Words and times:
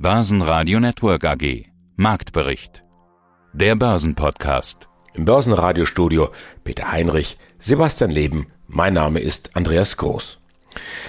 Börsenradio 0.00 0.78
Network 0.78 1.24
AG. 1.24 1.64
Marktbericht. 1.96 2.84
Der 3.52 3.74
Börsenpodcast. 3.74 4.88
Im 5.14 5.24
Börsenradiostudio 5.24 6.30
Peter 6.62 6.92
Heinrich, 6.92 7.36
Sebastian 7.58 8.12
Leben, 8.12 8.46
mein 8.68 8.94
Name 8.94 9.18
ist 9.18 9.56
Andreas 9.56 9.96
Groß. 9.96 10.38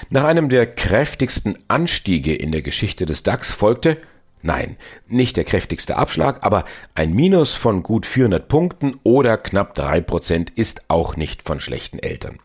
Nach 0.09 0.23
einem 0.23 0.49
der 0.49 0.65
kräftigsten 0.65 1.59
Anstiege 1.67 2.33
in 2.33 2.51
der 2.51 2.63
Geschichte 2.63 3.05
des 3.05 3.21
DAX 3.21 3.51
folgte 3.51 3.99
Nein, 4.41 4.75
nicht 5.05 5.37
der 5.37 5.43
kräftigste 5.43 5.95
Abschlag, 5.95 6.43
aber 6.43 6.65
ein 6.95 7.13
Minus 7.13 7.53
von 7.53 7.83
gut 7.83 8.07
400 8.07 8.47
Punkten 8.47 8.99
oder 9.03 9.37
knapp 9.37 9.75
drei 9.75 10.01
Prozent 10.01 10.49
ist 10.49 10.81
auch 10.87 11.15
nicht 11.15 11.43
von 11.43 11.59
schlechten 11.59 11.99
Eltern. 11.99 12.39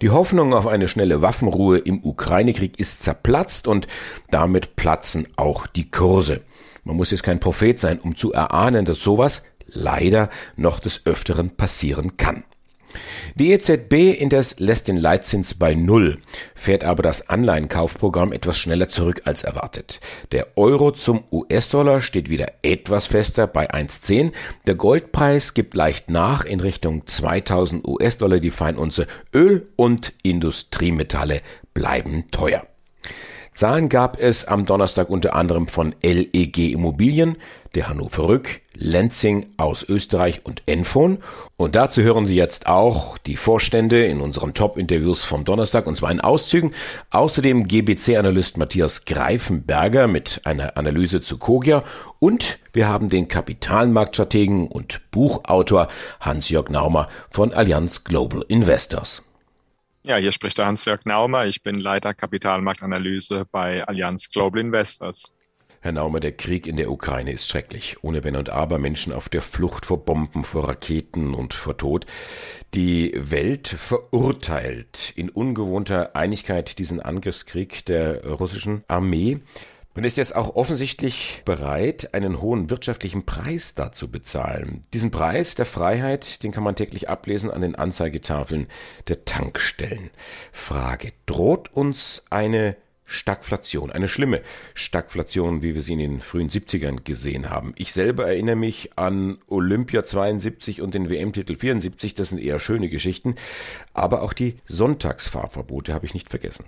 Die 0.00 0.10
Hoffnung 0.10 0.54
auf 0.54 0.66
eine 0.66 0.88
schnelle 0.88 1.22
Waffenruhe 1.22 1.78
im 1.78 2.04
Ukraine-Krieg 2.04 2.78
ist 2.78 3.02
zerplatzt 3.02 3.66
und 3.66 3.86
damit 4.30 4.76
platzen 4.76 5.28
auch 5.36 5.66
die 5.66 5.90
Kurse. 5.90 6.42
Man 6.84 6.96
muss 6.96 7.10
jetzt 7.10 7.22
kein 7.22 7.40
Prophet 7.40 7.78
sein, 7.78 7.98
um 8.00 8.16
zu 8.16 8.32
erahnen, 8.32 8.84
dass 8.84 9.00
sowas 9.00 9.42
leider 9.66 10.30
noch 10.56 10.80
des 10.80 11.06
Öfteren 11.06 11.56
passieren 11.56 12.16
kann. 12.16 12.44
Die 13.34 13.52
EZB 13.52 14.20
indes 14.20 14.58
lässt 14.58 14.88
den 14.88 14.96
Leitzins 14.96 15.54
bei 15.54 15.74
Null, 15.74 16.18
fährt 16.54 16.84
aber 16.84 17.02
das 17.02 17.28
Anleihenkaufprogramm 17.28 18.32
etwas 18.32 18.58
schneller 18.58 18.88
zurück 18.88 19.22
als 19.24 19.42
erwartet. 19.42 20.00
Der 20.32 20.46
Euro 20.56 20.90
zum 20.92 21.24
US-Dollar 21.30 22.00
steht 22.00 22.28
wieder 22.28 22.46
etwas 22.62 23.06
fester 23.06 23.46
bei 23.46 23.70
1,10. 23.70 24.32
Der 24.66 24.74
Goldpreis 24.74 25.54
gibt 25.54 25.74
leicht 25.74 26.10
nach 26.10 26.44
in 26.44 26.60
Richtung 26.60 27.06
2000 27.06 27.86
US-Dollar 27.86 28.38
die 28.38 28.50
Feinunze. 28.50 29.06
Öl 29.34 29.68
und 29.76 30.12
Industriemetalle 30.22 31.42
bleiben 31.74 32.30
teuer. 32.30 32.66
Zahlen 33.52 33.88
gab 33.88 34.18
es 34.18 34.46
am 34.46 34.64
Donnerstag 34.64 35.10
unter 35.10 35.34
anderem 35.34 35.66
von 35.66 35.94
LEG 36.02 36.72
Immobilien, 36.72 37.36
der 37.74 37.88
Hannover 37.88 38.28
Rück, 38.28 38.60
Lenzing 38.74 39.46
aus 39.56 39.82
Österreich 39.82 40.40
und 40.44 40.62
Enfon. 40.66 41.18
Und 41.56 41.74
dazu 41.74 42.02
hören 42.02 42.26
Sie 42.26 42.34
jetzt 42.34 42.66
auch 42.66 43.18
die 43.18 43.36
Vorstände 43.36 44.04
in 44.06 44.20
unseren 44.20 44.54
Top-Interviews 44.54 45.24
vom 45.24 45.44
Donnerstag, 45.44 45.86
und 45.86 45.96
zwar 45.96 46.10
in 46.10 46.20
Auszügen. 46.20 46.74
Außerdem 47.10 47.68
GBC-Analyst 47.68 48.56
Matthias 48.56 49.04
Greifenberger 49.04 50.06
mit 50.06 50.40
einer 50.44 50.76
Analyse 50.76 51.20
zu 51.20 51.38
Kogia. 51.38 51.84
Und 52.18 52.58
wir 52.72 52.88
haben 52.88 53.08
den 53.08 53.28
Kapitalmarktstrategen 53.28 54.68
und 54.68 55.00
Buchautor 55.10 55.88
Hans-Jörg 56.20 56.70
Naumer 56.70 57.08
von 57.30 57.52
Allianz 57.52 58.04
Global 58.04 58.44
Investors. 58.48 59.22
Ja, 60.02 60.16
hier 60.16 60.32
spricht 60.32 60.58
der 60.58 60.66
Hans-Jörg 60.66 61.04
Naumer. 61.04 61.46
Ich 61.46 61.62
bin 61.62 61.78
Leiter 61.78 62.14
Kapitalmarktanalyse 62.14 63.46
bei 63.50 63.86
Allianz 63.86 64.30
Global 64.30 64.60
Investors. 64.60 65.32
Herr 65.82 65.92
Naumer, 65.92 66.20
der 66.20 66.32
Krieg 66.32 66.66
in 66.66 66.76
der 66.76 66.90
Ukraine 66.90 67.32
ist 67.32 67.48
schrecklich. 67.48 67.96
Ohne 68.02 68.22
Wenn 68.22 68.36
und 68.36 68.50
Aber, 68.50 68.78
Menschen 68.78 69.14
auf 69.14 69.30
der 69.30 69.40
Flucht 69.40 69.86
vor 69.86 70.04
Bomben, 70.04 70.44
vor 70.44 70.68
Raketen 70.68 71.32
und 71.32 71.54
vor 71.54 71.78
Tod. 71.78 72.04
Die 72.74 73.14
Welt 73.16 73.68
verurteilt 73.68 75.14
in 75.16 75.30
ungewohnter 75.30 76.14
Einigkeit 76.14 76.78
diesen 76.78 77.00
Angriffskrieg 77.00 77.86
der 77.86 78.26
russischen 78.26 78.84
Armee. 78.88 79.40
Man 79.94 80.04
ist 80.04 80.18
jetzt 80.18 80.36
auch 80.36 80.54
offensichtlich 80.54 81.40
bereit, 81.46 82.12
einen 82.12 82.42
hohen 82.42 82.68
wirtschaftlichen 82.68 83.24
Preis 83.24 83.74
dazu 83.74 84.10
bezahlen. 84.10 84.82
Diesen 84.92 85.10
Preis 85.10 85.54
der 85.54 85.64
Freiheit, 85.64 86.42
den 86.42 86.52
kann 86.52 86.62
man 86.62 86.76
täglich 86.76 87.08
ablesen 87.08 87.50
an 87.50 87.62
den 87.62 87.74
Anzeigetafeln 87.74 88.66
der 89.08 89.24
Tankstellen. 89.24 90.10
Frage, 90.52 91.12
droht 91.24 91.72
uns 91.72 92.22
eine 92.28 92.76
Stagflation, 93.10 93.90
eine 93.90 94.08
schlimme 94.08 94.40
Stagflation, 94.72 95.62
wie 95.62 95.74
wir 95.74 95.82
sie 95.82 95.94
in 95.94 95.98
den 95.98 96.20
frühen 96.20 96.48
70ern 96.48 97.02
gesehen 97.02 97.50
haben. 97.50 97.74
Ich 97.76 97.92
selber 97.92 98.28
erinnere 98.28 98.54
mich 98.54 98.90
an 98.96 99.38
Olympia 99.48 100.04
72 100.04 100.80
und 100.80 100.94
den 100.94 101.10
WM-Titel 101.10 101.56
74, 101.56 102.14
das 102.14 102.28
sind 102.28 102.38
eher 102.38 102.60
schöne 102.60 102.88
Geschichten, 102.88 103.34
aber 103.94 104.22
auch 104.22 104.32
die 104.32 104.58
Sonntagsfahrverbote 104.66 105.92
habe 105.92 106.06
ich 106.06 106.14
nicht 106.14 106.30
vergessen. 106.30 106.66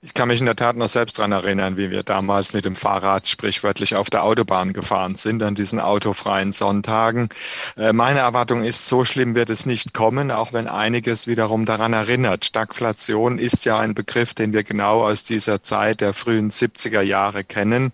Ich 0.00 0.14
kann 0.14 0.28
mich 0.28 0.40
in 0.40 0.46
der 0.46 0.56
Tat 0.56 0.76
noch 0.76 0.88
selbst 0.88 1.18
daran 1.18 1.32
erinnern, 1.32 1.76
wie 1.76 1.90
wir 1.90 2.02
damals 2.02 2.52
mit 2.52 2.64
dem 2.64 2.76
Fahrrad 2.76 3.26
sprichwörtlich 3.26 3.96
auf 3.96 4.08
der 4.08 4.22
Autobahn 4.22 4.72
gefahren 4.72 5.16
sind, 5.16 5.42
an 5.42 5.54
diesen 5.54 5.80
autofreien 5.80 6.52
Sonntagen. 6.52 7.28
Äh, 7.76 7.92
meine 7.92 8.20
Erwartung 8.20 8.62
ist, 8.62 8.86
so 8.86 9.04
schlimm 9.04 9.34
wird 9.34 9.50
es 9.50 9.66
nicht 9.66 9.94
kommen, 9.94 10.30
auch 10.30 10.52
wenn 10.52 10.68
einiges 10.68 11.26
wiederum 11.26 11.66
daran 11.66 11.92
erinnert. 11.92 12.44
Stagflation 12.44 13.38
ist 13.38 13.64
ja 13.64 13.78
ein 13.78 13.94
Begriff, 13.94 14.32
den 14.32 14.52
wir 14.52 14.62
genau 14.62 15.04
aus 15.04 15.24
dieser 15.24 15.62
Zeit 15.62 16.00
der 16.00 16.14
frühen 16.14 16.50
70er 16.50 17.02
Jahre 17.02 17.44
kennen. 17.44 17.92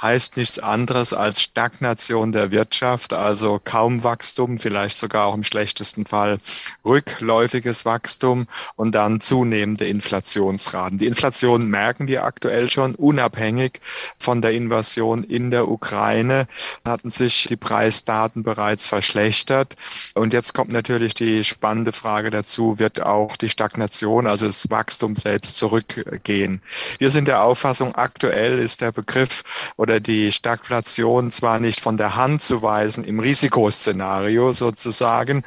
Heißt 0.00 0.36
nichts 0.36 0.58
anderes 0.58 1.12
als 1.12 1.42
Stagnation 1.42 2.32
der 2.32 2.50
Wirtschaft, 2.50 3.12
also 3.12 3.60
kaum 3.62 4.04
Wachstum, 4.04 4.58
vielleicht 4.58 4.96
sogar 4.96 5.26
auch 5.26 5.34
im 5.34 5.44
schlechtesten 5.44 6.06
Fall 6.06 6.38
rückläufiges 6.84 7.84
Wachstum 7.84 8.46
und 8.76 8.94
dann 8.94 9.20
zunehmende 9.20 9.86
Inflationsraten. 9.86 10.98
Die 10.98 11.17
Inflation 11.18 11.66
merken 11.66 12.06
wir 12.06 12.22
aktuell 12.22 12.70
schon, 12.70 12.94
unabhängig 12.94 13.80
von 14.20 14.40
der 14.40 14.52
Invasion 14.52 15.24
in 15.24 15.50
der 15.50 15.66
Ukraine 15.66 16.46
hatten 16.84 17.10
sich 17.10 17.46
die 17.48 17.56
Preisdaten 17.56 18.44
bereits 18.44 18.86
verschlechtert. 18.86 19.74
Und 20.14 20.32
jetzt 20.32 20.54
kommt 20.54 20.70
natürlich 20.70 21.14
die 21.14 21.42
spannende 21.42 21.90
Frage 21.90 22.30
dazu, 22.30 22.78
wird 22.78 23.02
auch 23.02 23.36
die 23.36 23.48
Stagnation, 23.48 24.28
also 24.28 24.46
das 24.46 24.70
Wachstum 24.70 25.16
selbst 25.16 25.56
zurückgehen. 25.56 26.62
Wir 26.98 27.10
sind 27.10 27.26
der 27.26 27.42
Auffassung, 27.42 27.96
aktuell 27.96 28.60
ist 28.60 28.80
der 28.80 28.92
Begriff 28.92 29.72
oder 29.76 29.98
die 29.98 30.30
Stagflation 30.30 31.32
zwar 31.32 31.58
nicht 31.58 31.80
von 31.80 31.96
der 31.96 32.14
Hand 32.14 32.42
zu 32.42 32.62
weisen 32.62 33.02
im 33.02 33.18
Risikoszenario 33.18 34.52
sozusagen, 34.52 35.42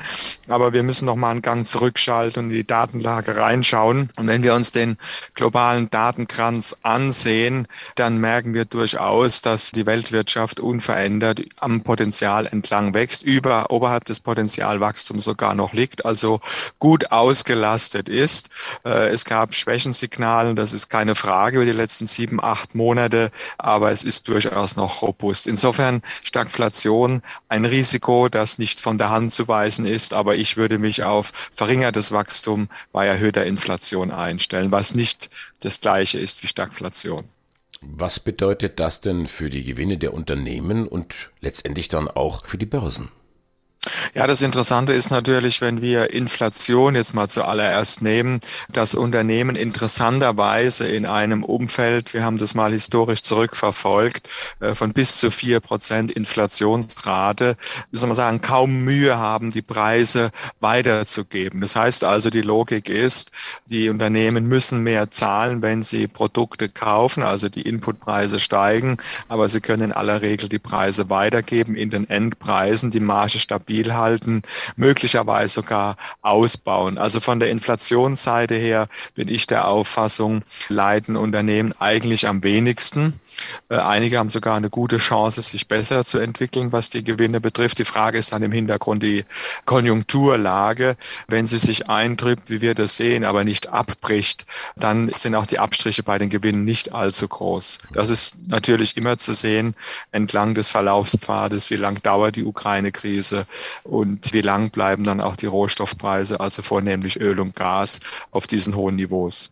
aber 0.49 0.73
wir 0.73 0.83
müssen 0.83 1.05
noch 1.05 1.15
mal 1.15 1.31
einen 1.31 1.41
Gang 1.41 1.65
zurückschalten 1.65 2.43
und 2.43 2.49
in 2.49 2.57
die 2.57 2.67
Datenlage 2.67 3.37
reinschauen. 3.37 4.09
Und 4.17 4.27
wenn 4.27 4.43
wir 4.43 4.53
uns 4.53 4.73
den 4.73 4.97
globalen 5.33 5.60
globalen 5.61 5.91
Datenkranz 5.91 6.75
ansehen, 6.81 7.67
dann 7.93 8.17
merken 8.17 8.55
wir 8.55 8.65
durchaus, 8.65 9.43
dass 9.43 9.69
die 9.69 9.85
Weltwirtschaft 9.85 10.59
unverändert 10.59 11.41
am 11.59 11.81
Potenzial 11.81 12.47
entlang 12.47 12.95
wächst, 12.95 13.21
über, 13.21 13.69
oberhalb 13.69 14.05
des 14.05 14.21
Potenzialwachstums 14.21 15.23
sogar 15.23 15.53
noch 15.53 15.73
liegt, 15.73 16.03
also 16.03 16.41
gut 16.79 17.11
ausgelastet 17.11 18.09
ist. 18.09 18.49
Äh, 18.85 19.09
es 19.09 19.23
gab 19.23 19.53
Schwächensignale, 19.53 20.55
das 20.55 20.73
ist 20.73 20.89
keine 20.89 21.13
Frage 21.13 21.57
über 21.57 21.65
die 21.65 21.77
letzten 21.77 22.07
sieben, 22.07 22.43
acht 22.43 22.73
Monate, 22.73 23.29
aber 23.59 23.91
es 23.91 24.03
ist 24.03 24.27
durchaus 24.29 24.75
noch 24.75 25.03
robust. 25.03 25.45
Insofern 25.45 26.01
Stagflation 26.23 27.21
ein 27.49 27.65
Risiko, 27.65 28.29
das 28.29 28.57
nicht 28.57 28.81
von 28.81 28.97
der 28.97 29.11
Hand 29.11 29.31
zu 29.31 29.47
weisen 29.47 29.85
ist, 29.85 30.15
aber 30.15 30.37
ich 30.37 30.57
würde 30.57 30.79
mich 30.79 31.03
auf 31.03 31.31
verringertes 31.53 32.11
Wachstum 32.11 32.67
bei 32.91 33.05
erhöhter 33.05 33.45
Inflation 33.45 34.09
einstellen, 34.09 34.71
was 34.71 34.95
nicht 34.95 35.29
das 35.61 35.81
gleiche 35.81 36.19
ist 36.19 36.43
wie 36.43 36.47
Stagflation. 36.47 37.23
Was 37.81 38.19
bedeutet 38.19 38.79
das 38.79 39.01
denn 39.01 39.25
für 39.25 39.49
die 39.49 39.63
Gewinne 39.63 39.97
der 39.97 40.13
Unternehmen 40.13 40.87
und 40.87 41.31
letztendlich 41.39 41.89
dann 41.89 42.07
auch 42.07 42.45
für 42.45 42.57
die 42.57 42.67
Börsen? 42.67 43.09
Ja, 44.13 44.27
das 44.27 44.43
Interessante 44.43 44.93
ist 44.93 45.09
natürlich, 45.09 45.59
wenn 45.59 45.81
wir 45.81 46.13
Inflation 46.13 46.93
jetzt 46.93 47.15
mal 47.15 47.27
zuallererst 47.29 48.03
nehmen, 48.03 48.39
dass 48.69 48.93
Unternehmen 48.93 49.55
interessanterweise 49.55 50.87
in 50.87 51.07
einem 51.07 51.43
Umfeld, 51.43 52.13
wir 52.13 52.23
haben 52.23 52.37
das 52.37 52.53
mal 52.53 52.73
historisch 52.73 53.23
zurückverfolgt, 53.23 54.29
äh, 54.59 54.75
von 54.75 54.93
bis 54.93 55.17
zu 55.17 55.31
vier 55.31 55.61
Prozent 55.61 56.11
Inflationsrate, 56.11 57.57
wie 57.89 57.97
soll 57.97 58.09
man 58.09 58.15
sagen, 58.15 58.41
kaum 58.41 58.83
Mühe 58.83 59.17
haben, 59.17 59.49
die 59.49 59.63
Preise 59.63 60.29
weiterzugeben. 60.59 61.59
Das 61.61 61.75
heißt 61.75 62.03
also, 62.03 62.29
die 62.29 62.41
Logik 62.41 62.87
ist, 62.87 63.31
die 63.65 63.89
Unternehmen 63.89 64.47
müssen 64.47 64.83
mehr 64.83 65.09
zahlen, 65.09 65.63
wenn 65.63 65.81
sie 65.81 66.07
Produkte 66.07 66.69
kaufen, 66.69 67.23
also 67.23 67.49
die 67.49 67.63
Inputpreise 67.63 68.39
steigen, 68.39 68.97
aber 69.27 69.49
sie 69.49 69.59
können 69.59 69.85
in 69.85 69.91
aller 69.91 70.21
Regel 70.21 70.49
die 70.49 70.59
Preise 70.59 71.09
weitergeben 71.09 71.75
in 71.75 71.89
den 71.89 72.07
Endpreisen, 72.07 72.91
die 72.91 72.99
Marge 72.99 73.39
stabil 73.39 73.70
stabil 73.71 73.93
halten, 73.93 74.41
möglicherweise 74.75 75.53
sogar 75.53 75.95
ausbauen. 76.21 76.97
Also 76.97 77.19
von 77.19 77.39
der 77.39 77.49
Inflationsseite 77.49 78.55
her 78.55 78.87
bin 79.15 79.27
ich 79.27 79.47
der 79.47 79.67
Auffassung, 79.67 80.43
leiden 80.69 81.15
Unternehmen 81.15 81.73
eigentlich 81.79 82.27
am 82.27 82.43
wenigsten. 82.43 83.19
Äh, 83.69 83.75
einige 83.75 84.17
haben 84.17 84.29
sogar 84.29 84.55
eine 84.55 84.69
gute 84.69 84.97
Chance, 84.97 85.41
sich 85.41 85.67
besser 85.67 86.03
zu 86.03 86.19
entwickeln, 86.19 86.71
was 86.71 86.89
die 86.89 87.03
Gewinne 87.03 87.39
betrifft. 87.39 87.79
Die 87.79 87.85
Frage 87.85 88.17
ist 88.17 88.33
dann 88.33 88.43
im 88.43 88.51
Hintergrund 88.51 89.03
die 89.03 89.25
Konjunkturlage. 89.65 90.97
Wenn 91.27 91.47
sie 91.47 91.59
sich 91.59 91.89
eintrübt, 91.89 92.49
wie 92.49 92.61
wir 92.61 92.75
das 92.75 92.97
sehen, 92.97 93.23
aber 93.23 93.43
nicht 93.43 93.69
abbricht, 93.69 94.45
dann 94.75 95.09
sind 95.09 95.35
auch 95.35 95.45
die 95.45 95.59
Abstriche 95.59 96.03
bei 96.03 96.17
den 96.17 96.29
Gewinnen 96.29 96.65
nicht 96.65 96.93
allzu 96.93 97.27
groß. 97.27 97.79
Das 97.93 98.09
ist 98.09 98.35
natürlich 98.49 98.97
immer 98.97 99.17
zu 99.17 99.33
sehen 99.33 99.75
entlang 100.11 100.55
des 100.55 100.69
Verlaufspfades, 100.69 101.69
wie 101.69 101.77
lang 101.77 102.01
dauert 102.01 102.35
die 102.35 102.43
Ukraine-Krise, 102.43 103.45
und 103.83 104.33
wie 104.33 104.41
lang 104.41 104.71
bleiben 104.71 105.03
dann 105.03 105.21
auch 105.21 105.35
die 105.35 105.45
Rohstoffpreise, 105.45 106.39
also 106.39 106.61
vornehmlich 106.61 107.19
Öl 107.19 107.39
und 107.39 107.55
Gas, 107.55 107.99
auf 108.31 108.47
diesen 108.47 108.75
hohen 108.75 108.95
Niveaus. 108.95 109.51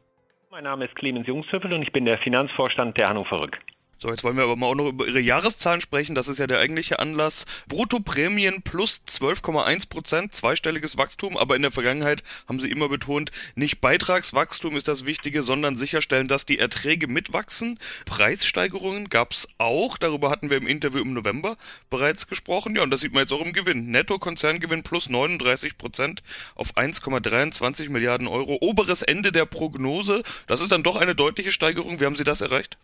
Mein 0.51 0.63
Name 0.63 0.85
ist 0.85 0.95
Clemens 0.95 1.27
Jungshöfel 1.27 1.71
und 1.73 1.83
ich 1.83 1.91
bin 1.91 2.05
der 2.05 2.17
Finanzvorstand 2.17 2.97
der 2.97 3.09
Hannover 3.09 3.41
Rück. 3.41 3.59
So, 4.01 4.09
jetzt 4.11 4.23
wollen 4.23 4.37
wir 4.37 4.45
aber 4.45 4.55
mal 4.55 4.67
auch 4.67 4.75
noch 4.75 4.87
über 4.87 5.07
Ihre 5.07 5.19
Jahreszahlen 5.19 5.81
sprechen. 5.81 6.15
Das 6.15 6.29
ist 6.29 6.39
ja 6.39 6.47
der 6.47 6.59
eigentliche 6.59 6.99
Anlass. 6.99 7.45
Bruttoprämien 7.67 8.61
plus 8.61 9.01
12,1 9.05 9.89
Prozent, 9.89 10.33
zweistelliges 10.33 10.95
Wachstum. 10.95 11.35
Aber 11.35 11.57
in 11.57 11.63
der 11.63 11.71
Vergangenheit 11.71 12.23
haben 12.47 12.61
Sie 12.61 12.71
immer 12.71 12.87
betont, 12.87 13.31
nicht 13.55 13.81
Beitragswachstum 13.81 14.77
ist 14.77 14.87
das 14.87 15.05
Wichtige, 15.05 15.43
sondern 15.43 15.75
sicherstellen, 15.75 16.29
dass 16.29 16.45
die 16.45 16.59
Erträge 16.59 17.07
mitwachsen. 17.07 17.77
Preissteigerungen 18.05 19.09
gab 19.09 19.33
es 19.33 19.49
auch. 19.57 19.97
Darüber 19.97 20.29
hatten 20.29 20.49
wir 20.49 20.55
im 20.55 20.67
Interview 20.67 21.01
im 21.01 21.11
November 21.11 21.57
bereits 21.89 22.27
gesprochen. 22.27 22.77
Ja, 22.77 22.83
und 22.83 22.91
das 22.91 23.01
sieht 23.01 23.11
man 23.11 23.23
jetzt 23.23 23.33
auch 23.33 23.45
im 23.45 23.51
Gewinn. 23.51 23.91
Netto-Konzerngewinn 23.91 24.83
plus 24.83 25.09
39 25.09 25.77
Prozent 25.77 26.23
auf 26.55 26.77
1,23 26.77 27.89
Milliarden 27.89 28.29
Euro. 28.29 28.59
Oberes 28.61 29.01
Ende 29.01 29.33
der 29.33 29.45
Prognose. 29.45 30.23
Das 30.47 30.61
ist 30.61 30.71
dann 30.71 30.83
doch 30.83 30.95
eine 30.95 31.15
deutliche 31.15 31.51
Steigerung. 31.51 31.99
Wie 31.99 32.05
haben 32.05 32.15
Sie 32.15 32.23
das 32.23 32.39
erreicht? 32.39 32.77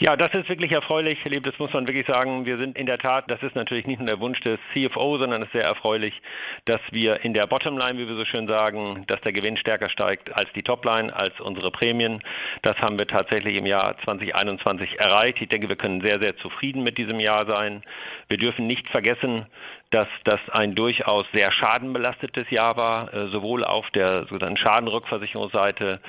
Ja, 0.00 0.16
das 0.16 0.32
ist 0.34 0.48
wirklich 0.48 0.72
erfreulich, 0.72 1.22
lieb, 1.24 1.44
das 1.44 1.58
muss 1.58 1.72
man 1.72 1.86
wirklich 1.86 2.06
sagen. 2.06 2.44
Wir 2.44 2.58
sind 2.58 2.76
in 2.76 2.86
der 2.86 2.98
Tat, 2.98 3.30
das 3.30 3.42
ist 3.42 3.54
natürlich 3.54 3.86
nicht 3.86 3.98
nur 3.98 4.06
der 4.06 4.18
Wunsch 4.18 4.40
des 4.40 4.58
CFO, 4.72 5.18
sondern 5.18 5.42
es 5.42 5.48
ist 5.48 5.52
sehr 5.52 5.64
erfreulich, 5.64 6.20
dass 6.64 6.80
wir 6.90 7.24
in 7.24 7.34
der 7.34 7.46
Bottomline, 7.46 7.98
wie 7.98 8.08
wir 8.08 8.16
so 8.16 8.24
schön 8.24 8.48
sagen, 8.48 9.04
dass 9.06 9.20
der 9.20 9.32
Gewinn 9.32 9.56
stärker 9.56 9.88
steigt 9.88 10.34
als 10.34 10.50
die 10.54 10.62
Topline, 10.62 11.14
als 11.14 11.38
unsere 11.40 11.70
Prämien. 11.70 12.22
Das 12.62 12.76
haben 12.78 12.98
wir 12.98 13.06
tatsächlich 13.06 13.56
im 13.56 13.66
Jahr 13.66 13.96
2021 14.04 14.98
erreicht. 14.98 15.40
Ich 15.40 15.48
denke, 15.48 15.68
wir 15.68 15.76
können 15.76 16.00
sehr, 16.00 16.18
sehr 16.18 16.36
zufrieden 16.38 16.82
mit 16.82 16.98
diesem 16.98 17.20
Jahr 17.20 17.46
sein. 17.46 17.82
Wir 18.28 18.38
dürfen 18.38 18.66
nicht 18.66 18.88
vergessen, 18.88 19.46
dass 19.90 20.06
das 20.22 20.38
ein 20.50 20.76
durchaus 20.76 21.26
sehr 21.32 21.50
schadenbelastetes 21.50 22.48
Jahr 22.50 22.76
war, 22.76 23.12
äh, 23.12 23.28
sowohl 23.28 23.64
auf 23.64 23.90
der 23.90 24.26
sogenannten 24.26 24.56
Schadenrückversicherungsseite 24.56 26.00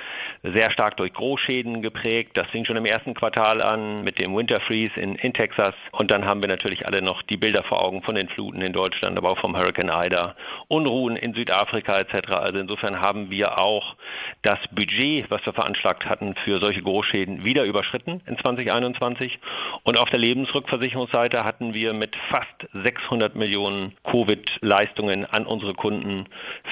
sehr 0.44 0.69
stark 0.69 0.98
durch 0.98 1.13
Großschäden 1.13 1.81
geprägt. 1.81 2.38
Das 2.38 2.48
fing 2.50 2.63
schon 2.63 2.78
im 2.78 2.86
ersten 2.86 3.16
Quartal 3.16 3.60
an 3.62 4.04
mit 4.04 4.19
dem 4.19 4.36
Winter 4.36 4.60
Freeze 4.60 5.00
in, 5.00 5.16
in 5.16 5.33
Texas. 5.33 5.74
Und 5.94 6.12
dann 6.12 6.25
haben 6.25 6.42
wir 6.42 6.48
natürlich 6.48 6.86
alle 6.86 7.01
noch 7.01 7.24
die 7.24 7.38
Bilder 7.38 7.63
vor 7.63 7.83
Augen 7.83 8.04
von 8.04 8.13
den 8.13 8.30
Fluten 8.30 8.62
in 8.62 8.72
Deutschland, 8.72 9.18
aber 9.18 9.31
auch 9.31 9.39
vom 9.39 9.57
Hurricane 9.57 9.89
Ida, 9.89 10.36
Unruhen 10.68 11.16
in 11.16 11.34
Südafrika 11.34 12.00
etc. 12.00 12.30
Also 12.34 12.60
insofern 12.60 13.01
haben 13.01 13.31
wir 13.31 13.57
auch 13.57 13.95
das 14.44 14.60
Budget, 14.72 15.30
was 15.31 15.44
wir 15.45 15.54
veranschlagt 15.54 16.06
hatten 16.06 16.36
für 16.44 16.60
solche 16.60 16.84
Großschäden, 16.84 17.44
wieder 17.44 17.63
überschritten 17.63 18.22
in 18.27 18.38
2021. 18.38 19.39
Und 19.84 19.98
auf 19.98 20.10
der 20.10 20.19
Lebensrückversicherungsseite 20.19 21.44
hatten 21.44 21.74
wir 21.74 21.94
mit 21.94 22.16
fast 22.30 22.48
600 22.74 23.36
Millionen 23.36 23.70
Millionen 23.71 23.94
Covid-Leistungen 24.03 25.25
an 25.25 25.45
unsere 25.45 25.73
Kunden 25.73 26.25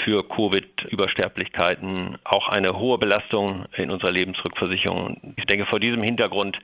für 0.03 0.27
Covid-Übersterblichkeiten, 0.27 2.17
auch 2.23 2.47
eine 2.49 2.77
hohe 2.77 2.97
Belastung 2.97 3.65
in 3.77 3.91
unserer 3.91 4.11
Lebensrückversicherung. 4.11 5.33
Ich 5.37 5.45
denke, 5.45 5.65
vor 5.65 5.79
diesem 5.79 6.03
Hintergrund 6.03 6.59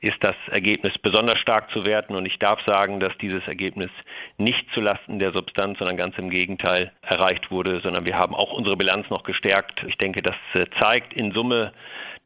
ist 0.00 0.18
das 0.20 0.36
Ergebnis 0.50 0.98
besonders 0.98 1.38
stark 1.38 1.70
zu 1.70 1.84
werten 1.84 2.14
und 2.14 2.26
ich 2.26 2.38
darf 2.38 2.60
sagen, 2.64 3.00
dass 3.00 3.16
dieses 3.18 3.46
Ergebnis 3.46 3.90
nicht 4.38 4.66
zulasten 4.72 5.18
der 5.18 5.32
Substanz, 5.32 5.78
sondern 5.78 5.96
ganz 5.96 6.16
im 6.18 6.30
Gegenteil 6.30 6.92
erreicht 7.02 7.50
wurde, 7.50 7.80
sondern 7.80 8.04
wir 8.04 8.16
haben 8.16 8.34
auch 8.34 8.52
unsere 8.52 8.76
Bilanz 8.76 9.08
noch 9.10 9.24
gestärkt. 9.24 9.84
Ich 9.86 9.98
denke, 9.98 10.22
das 10.22 10.36
äh, 10.54 10.66
zeigt 10.80 11.12
in 11.14 11.32
Summe, 11.32 11.72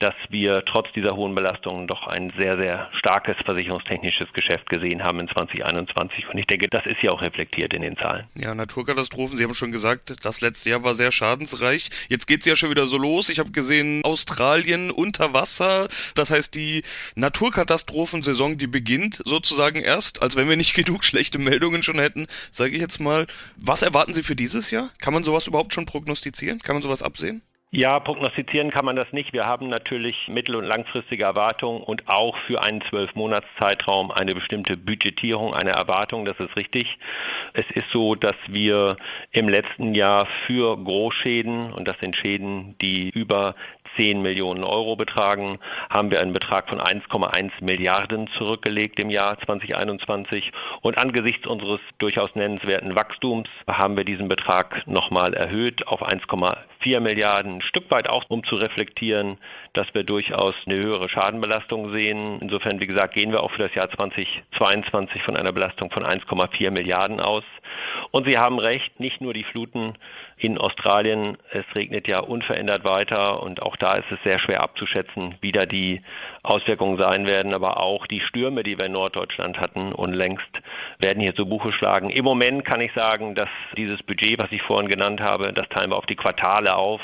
dass 0.00 0.14
wir 0.28 0.64
trotz 0.64 0.92
dieser 0.92 1.16
hohen 1.16 1.34
Belastungen 1.34 1.86
doch 1.86 2.06
ein 2.06 2.32
sehr, 2.36 2.56
sehr 2.56 2.90
starkes 2.92 3.36
versicherungstechnisches 3.44 4.32
Geschäft 4.32 4.68
gesehen 4.68 5.04
haben 5.04 5.20
in 5.20 5.28
2021. 5.28 6.28
Und 6.28 6.38
ich 6.38 6.46
denke, 6.46 6.68
das 6.68 6.84
ist 6.84 7.02
ja 7.02 7.12
auch 7.12 7.22
reflektiert 7.22 7.72
in 7.72 7.82
den 7.82 7.96
Zahlen. 7.96 8.26
Ja, 8.36 8.54
Naturkatastrophen, 8.54 9.38
Sie 9.38 9.44
haben 9.44 9.54
schon 9.54 9.72
gesagt, 9.72 10.24
das 10.24 10.40
letzte 10.40 10.70
Jahr 10.70 10.82
war 10.82 10.94
sehr 10.94 11.12
schadensreich. 11.12 11.90
Jetzt 12.08 12.26
geht 12.26 12.40
es 12.40 12.46
ja 12.46 12.56
schon 12.56 12.70
wieder 12.70 12.86
so 12.86 12.98
los. 12.98 13.28
Ich 13.28 13.38
habe 13.38 13.52
gesehen, 13.52 14.02
Australien 14.04 14.90
unter 14.90 15.32
Wasser. 15.32 15.88
Das 16.14 16.30
heißt, 16.30 16.54
die 16.54 16.82
Naturkatastrophensaison, 17.14 18.58
die 18.58 18.66
beginnt 18.66 19.22
sozusagen 19.24 19.80
erst, 19.80 20.22
als 20.22 20.36
wenn 20.36 20.48
wir 20.48 20.56
nicht 20.56 20.74
genug 20.84 21.04
schlechte 21.04 21.38
Meldungen 21.38 21.82
schon 21.82 21.98
hätten, 21.98 22.26
sage 22.50 22.74
ich 22.74 22.80
jetzt 22.80 23.00
mal. 23.00 23.26
Was 23.56 23.82
erwarten 23.82 24.12
Sie 24.12 24.22
für 24.22 24.36
dieses 24.36 24.70
Jahr? 24.70 24.90
Kann 24.98 25.14
man 25.14 25.22
sowas 25.22 25.46
überhaupt 25.46 25.72
schon 25.72 25.86
prognostizieren? 25.86 26.58
Kann 26.58 26.76
man 26.76 26.82
sowas 26.82 27.02
absehen? 27.02 27.42
Ja, 27.76 27.98
prognostizieren 27.98 28.70
kann 28.70 28.84
man 28.84 28.94
das 28.94 29.12
nicht. 29.12 29.32
Wir 29.32 29.46
haben 29.46 29.68
natürlich 29.68 30.28
mittel- 30.28 30.54
und 30.54 30.64
langfristige 30.64 31.24
Erwartungen 31.24 31.82
und 31.82 32.08
auch 32.08 32.36
für 32.46 32.62
einen 32.62 32.82
Zwölfmonatszeitraum 32.82 34.12
eine 34.12 34.32
bestimmte 34.32 34.76
Budgetierung, 34.76 35.54
eine 35.54 35.70
Erwartung, 35.70 36.24
das 36.24 36.38
ist 36.38 36.56
richtig. 36.56 36.86
Es 37.52 37.68
ist 37.74 37.90
so, 37.92 38.14
dass 38.14 38.36
wir 38.46 38.96
im 39.32 39.48
letzten 39.48 39.92
Jahr 39.92 40.28
für 40.46 40.76
Großschäden, 40.76 41.72
und 41.72 41.88
das 41.88 41.98
sind 41.98 42.14
Schäden, 42.14 42.76
die 42.80 43.10
über 43.10 43.56
10 43.96 44.22
Millionen 44.22 44.64
Euro 44.64 44.96
betragen, 44.96 45.58
haben 45.90 46.10
wir 46.10 46.20
einen 46.20 46.32
Betrag 46.32 46.68
von 46.68 46.80
1,1 46.80 47.50
Milliarden 47.60 48.28
zurückgelegt 48.38 48.98
im 49.00 49.10
Jahr 49.10 49.38
2021. 49.40 50.52
Und 50.82 50.98
angesichts 50.98 51.46
unseres 51.46 51.80
durchaus 51.98 52.34
nennenswerten 52.34 52.94
Wachstums 52.94 53.48
haben 53.68 53.96
wir 53.96 54.04
diesen 54.04 54.28
Betrag 54.28 54.86
nochmal 54.86 55.34
erhöht 55.34 55.86
auf 55.86 56.02
1,4 56.02 57.00
Milliarden. 57.00 57.62
Stück 57.64 57.90
weit 57.90 58.08
auch, 58.08 58.24
um 58.28 58.44
zu 58.44 58.56
reflektieren, 58.56 59.38
dass 59.72 59.86
wir 59.94 60.04
durchaus 60.04 60.54
eine 60.66 60.76
höhere 60.76 61.08
Schadenbelastung 61.08 61.92
sehen. 61.92 62.38
Insofern, 62.40 62.80
wie 62.80 62.86
gesagt, 62.86 63.14
gehen 63.14 63.32
wir 63.32 63.42
auch 63.42 63.50
für 63.50 63.62
das 63.62 63.74
Jahr 63.74 63.90
2022 63.90 65.22
von 65.22 65.36
einer 65.36 65.52
Belastung 65.52 65.90
von 65.90 66.04
1,4 66.04 66.70
Milliarden 66.70 67.20
aus. 67.20 67.44
Und 68.10 68.26
Sie 68.26 68.38
haben 68.38 68.58
recht, 68.58 69.00
nicht 69.00 69.20
nur 69.20 69.34
die 69.34 69.44
Fluten 69.44 69.94
in 70.36 70.58
Australien, 70.58 71.36
es 71.50 71.64
regnet 71.74 72.08
ja 72.08 72.20
unverändert 72.20 72.84
weiter 72.84 73.42
und 73.42 73.62
auch 73.62 73.76
da 73.76 73.94
ist 73.94 74.10
es 74.10 74.18
sehr 74.24 74.38
schwer 74.38 74.62
abzuschätzen, 74.62 75.36
wie 75.40 75.52
da 75.52 75.64
die 75.64 76.02
Auswirkungen 76.42 76.98
sein 76.98 77.26
werden, 77.26 77.54
aber 77.54 77.80
auch 77.80 78.06
die 78.06 78.20
Stürme, 78.20 78.62
die 78.62 78.78
wir 78.78 78.86
in 78.86 78.92
Norddeutschland 78.92 79.58
hatten 79.58 79.92
unlängst, 79.92 80.44
werden 80.98 81.22
hier 81.22 81.34
zu 81.34 81.46
Buche 81.46 81.72
schlagen. 81.72 82.10
Im 82.10 82.24
Moment 82.24 82.64
kann 82.64 82.80
ich 82.80 82.92
sagen, 82.92 83.34
dass 83.34 83.48
dieses 83.76 84.02
Budget, 84.02 84.38
was 84.38 84.50
ich 84.50 84.62
vorhin 84.62 84.88
genannt 84.88 85.20
habe, 85.20 85.52
das 85.52 85.68
teilen 85.68 85.90
wir 85.90 85.96
auf 85.96 86.06
die 86.06 86.16
Quartale 86.16 86.74
auf, 86.74 87.00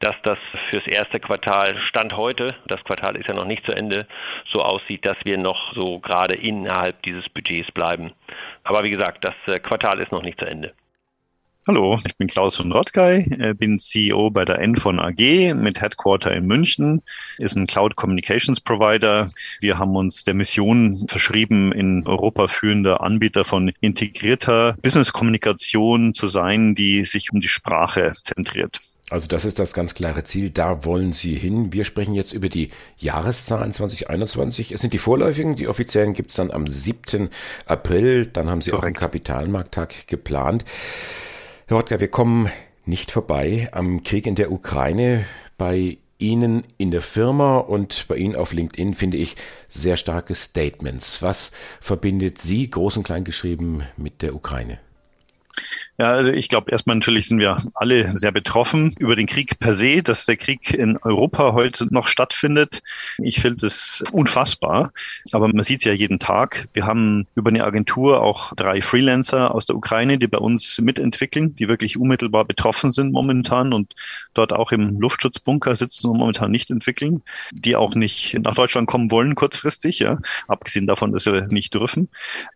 dass 0.00 0.14
das 0.22 0.38
fürs 0.70 0.86
erste 0.86 1.20
Quartal 1.20 1.78
Stand 1.78 2.16
heute, 2.16 2.54
das 2.66 2.82
Quartal 2.84 3.16
ist 3.16 3.28
ja 3.28 3.34
noch 3.34 3.46
nicht 3.46 3.64
zu 3.64 3.72
Ende, 3.72 4.06
so 4.52 4.62
aussieht, 4.62 5.04
dass 5.06 5.16
wir 5.24 5.38
noch 5.38 5.74
so 5.74 5.98
gerade 5.98 6.34
innerhalb 6.34 7.02
dieses 7.02 7.28
Budgets 7.28 7.70
bleiben. 7.72 8.12
Aber 8.64 8.84
wie 8.84 8.90
gesagt, 8.90 9.24
das 9.24 9.34
äh, 9.46 9.58
Quartal 9.58 10.00
ist 10.00 10.12
noch 10.12 10.22
nicht 10.22 10.38
zu 10.38 10.46
Ende. 10.46 10.72
Hallo, 11.66 11.96
ich 12.06 12.14
bin 12.18 12.28
Klaus 12.28 12.56
von 12.56 12.70
Rottgei, 12.72 13.26
äh, 13.38 13.54
bin 13.54 13.78
CEO 13.78 14.28
bei 14.28 14.44
der 14.44 14.58
Enfon 14.58 15.00
AG 15.00 15.54
mit 15.54 15.80
Headquarter 15.80 16.30
in 16.34 16.44
München, 16.46 17.00
ist 17.38 17.56
ein 17.56 17.66
Cloud 17.66 17.96
Communications 17.96 18.60
Provider. 18.60 19.30
Wir 19.60 19.78
haben 19.78 19.96
uns 19.96 20.24
der 20.24 20.34
Mission 20.34 21.06
verschrieben, 21.08 21.72
in 21.72 22.06
Europa 22.06 22.48
führender 22.48 23.00
Anbieter 23.00 23.46
von 23.46 23.72
integrierter 23.80 24.76
Business-Kommunikation 24.82 26.12
zu 26.12 26.26
sein, 26.26 26.74
die 26.74 27.06
sich 27.06 27.32
um 27.32 27.40
die 27.40 27.48
Sprache 27.48 28.12
zentriert. 28.12 28.80
Also 29.14 29.28
das 29.28 29.44
ist 29.44 29.60
das 29.60 29.74
ganz 29.74 29.94
klare 29.94 30.24
Ziel, 30.24 30.50
da 30.50 30.84
wollen 30.84 31.12
Sie 31.12 31.36
hin. 31.36 31.72
Wir 31.72 31.84
sprechen 31.84 32.14
jetzt 32.14 32.32
über 32.32 32.48
die 32.48 32.70
Jahreszahlen 32.98 33.72
2021. 33.72 34.72
Es 34.72 34.80
sind 34.80 34.92
die 34.92 34.98
vorläufigen, 34.98 35.54
die 35.54 35.68
offiziellen 35.68 36.14
gibt's 36.14 36.34
dann 36.34 36.50
am 36.50 36.66
7. 36.66 37.30
April. 37.64 38.26
Dann 38.26 38.50
haben 38.50 38.60
Sie 38.60 38.72
auch 38.72 38.82
einen 38.82 38.96
Kapitalmarkttag 38.96 40.08
geplant. 40.08 40.64
Herr 41.68 41.76
Rottger, 41.76 42.00
wir 42.00 42.08
kommen 42.08 42.50
nicht 42.86 43.12
vorbei 43.12 43.68
am 43.70 44.02
Krieg 44.02 44.26
in 44.26 44.34
der 44.34 44.50
Ukraine. 44.50 45.26
Bei 45.58 45.96
Ihnen 46.18 46.64
in 46.76 46.90
der 46.90 47.00
Firma 47.00 47.58
und 47.58 48.08
bei 48.08 48.16
Ihnen 48.16 48.34
auf 48.34 48.52
LinkedIn 48.52 48.96
finde 48.96 49.18
ich 49.18 49.36
sehr 49.68 49.96
starke 49.96 50.34
Statements. 50.34 51.22
Was 51.22 51.52
verbindet 51.80 52.38
Sie, 52.42 52.68
groß 52.68 52.96
und 52.96 53.04
klein 53.04 53.22
geschrieben, 53.22 53.84
mit 53.96 54.22
der 54.22 54.34
Ukraine? 54.34 54.80
Ja, 55.96 56.10
also 56.10 56.30
ich 56.30 56.48
glaube, 56.48 56.72
erstmal 56.72 56.96
natürlich 56.96 57.28
sind 57.28 57.38
wir 57.38 57.56
alle 57.74 58.18
sehr 58.18 58.32
betroffen 58.32 58.92
über 58.98 59.14
den 59.14 59.26
Krieg 59.26 59.60
per 59.60 59.74
se, 59.74 60.02
dass 60.02 60.26
der 60.26 60.36
Krieg 60.36 60.74
in 60.74 60.96
Europa 60.98 61.52
heute 61.52 61.86
noch 61.94 62.08
stattfindet. 62.08 62.82
Ich 63.18 63.40
finde 63.40 63.66
es 63.66 64.02
unfassbar, 64.10 64.92
aber 65.30 65.48
man 65.48 65.62
sieht 65.62 65.78
es 65.78 65.84
ja 65.84 65.92
jeden 65.92 66.18
Tag. 66.18 66.66
Wir 66.72 66.86
haben 66.86 67.28
über 67.36 67.50
eine 67.50 67.64
Agentur 67.64 68.22
auch 68.22 68.52
drei 68.54 68.80
Freelancer 68.80 69.54
aus 69.54 69.66
der 69.66 69.76
Ukraine, 69.76 70.18
die 70.18 70.26
bei 70.26 70.38
uns 70.38 70.80
mitentwickeln, 70.80 71.54
die 71.54 71.68
wirklich 71.68 71.96
unmittelbar 71.96 72.44
betroffen 72.44 72.90
sind 72.90 73.12
momentan 73.12 73.72
und 73.72 73.94
dort 74.34 74.52
auch 74.52 74.72
im 74.72 74.98
Luftschutzbunker 74.98 75.76
sitzen 75.76 76.08
und 76.08 76.18
momentan 76.18 76.50
nicht 76.50 76.70
entwickeln, 76.70 77.22
die 77.52 77.76
auch 77.76 77.94
nicht 77.94 78.36
nach 78.42 78.54
Deutschland 78.54 78.88
kommen 78.88 79.12
wollen 79.12 79.36
kurzfristig, 79.36 80.00
ja, 80.00 80.18
abgesehen 80.48 80.88
davon, 80.88 81.12
dass 81.12 81.26
wir 81.26 81.46
nicht 81.48 81.74
dürfen. 81.74 82.08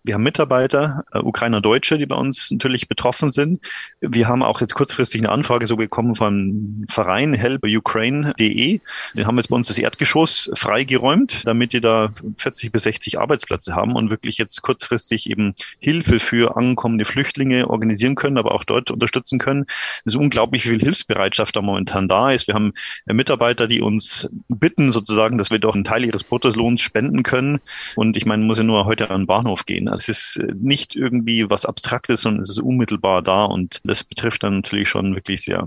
Wir 0.03 0.15
haben 0.15 0.25
Mitarbeiter, 0.25 1.05
äh, 1.13 1.19
Ukrainer 1.19 1.61
Deutsche, 1.61 1.99
die 1.99 2.07
bei 2.07 2.17
uns 2.17 2.51
natürlich 2.51 2.88
betroffen 2.89 3.33
sind. 3.33 3.61
Wir 4.01 4.29
haben 4.29 4.43
auch 4.43 4.61
jetzt 4.61 4.75
kurzfristig 4.75 5.21
eine 5.21 5.31
Anfrage 5.31 5.67
so 5.67 5.77
bekommen 5.77 6.15
vom 6.15 6.85
Verein 6.89 7.35
helpukraine.de. 7.35 8.81
Den 9.15 9.27
haben 9.27 9.37
jetzt 9.37 9.49
bei 9.49 9.57
uns 9.57 9.69
das 9.69 9.79
Erdgeschoss 9.79 10.51
freigeräumt, 10.55 11.47
damit 11.47 11.73
die 11.73 11.81
da 11.81 12.11
40 12.37 12.73
bis 12.73 12.85
60 12.85 13.21
Arbeitsplätze 13.21 13.75
haben 13.75 13.95
und 13.95 14.11
wirklich 14.11 14.39
jetzt 14.39 14.63
kurzfristig 14.63 15.31
eben 15.31 15.55
Hilfe 15.79 16.19
für 16.19 16.57
ankommende 16.57 17.05
Flüchtlinge 17.05 17.69
organisieren 17.69 18.15
können, 18.15 18.39
aber 18.39 18.53
auch 18.53 18.65
dort 18.65 18.91
unterstützen 18.91 19.39
können. 19.39 19.67
Es 20.05 20.15
ist 20.15 20.17
unglaublich, 20.17 20.65
wie 20.65 20.71
viel 20.71 20.81
Hilfsbereitschaft 20.81 21.55
da 21.57 21.63
momentan 21.63 22.09
da 22.09 22.33
ist. 22.33 22.47
Wir 22.47 22.55
haben 22.55 22.73
Mitarbeiter, 23.07 23.67
die 23.67 23.81
uns 23.81 24.29
bitten 24.49 24.93
sozusagen, 24.93 25.39
dass 25.39 25.51
wir 25.51 25.59
doch 25.59 25.75
einen 25.75 25.85
Teil 25.85 26.05
ihres 26.05 26.25
Bruttolohns 26.25 26.81
spenden 26.81 27.23
können. 27.23 27.61
Und 27.97 28.17
ich 28.17 28.27
meine, 28.27 28.45
muss 28.45 28.59
ja 28.59 28.65
nur 28.65 28.85
heute 28.85 29.11
an 29.11 29.23
den 29.23 29.27
Bahnhof 29.27 29.67
gehen. 29.67 29.89
Also 29.89 30.11
es 30.11 30.37
ist 30.37 30.43
nicht 30.55 30.95
irgendwie 30.95 31.49
was 31.51 31.65
Abstraktes, 31.67 32.23
sondern 32.23 32.43
es 32.43 32.51
ist 32.51 32.59
unmittelbar 32.79 33.23
da 33.23 33.45
und 33.45 33.81
das 33.85 34.05
betrifft 34.05 34.45
dann 34.45 34.57
natürlich 34.57 34.89
schon 34.89 35.15
wirklich 35.15 35.43
sehr. 35.43 35.67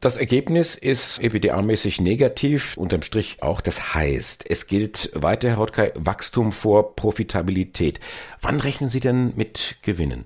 Das 0.00 0.16
Ergebnis 0.16 0.74
ist 0.74 1.20
EBDA-mäßig 1.20 2.02
negativ, 2.02 2.76
unterm 2.76 3.02
Strich 3.02 3.42
auch. 3.42 3.60
Das 3.60 3.94
heißt, 3.94 4.44
es 4.50 4.66
gilt 4.66 5.10
weiter, 5.14 5.50
Herr 5.50 5.58
Hotkay, 5.58 5.92
Wachstum 5.94 6.50
vor 6.52 6.96
Profitabilität. 6.96 8.00
Wann 8.42 8.58
rechnen 8.58 8.90
Sie 8.90 9.00
denn 9.00 9.32
mit 9.36 9.76
Gewinnen? 9.82 10.24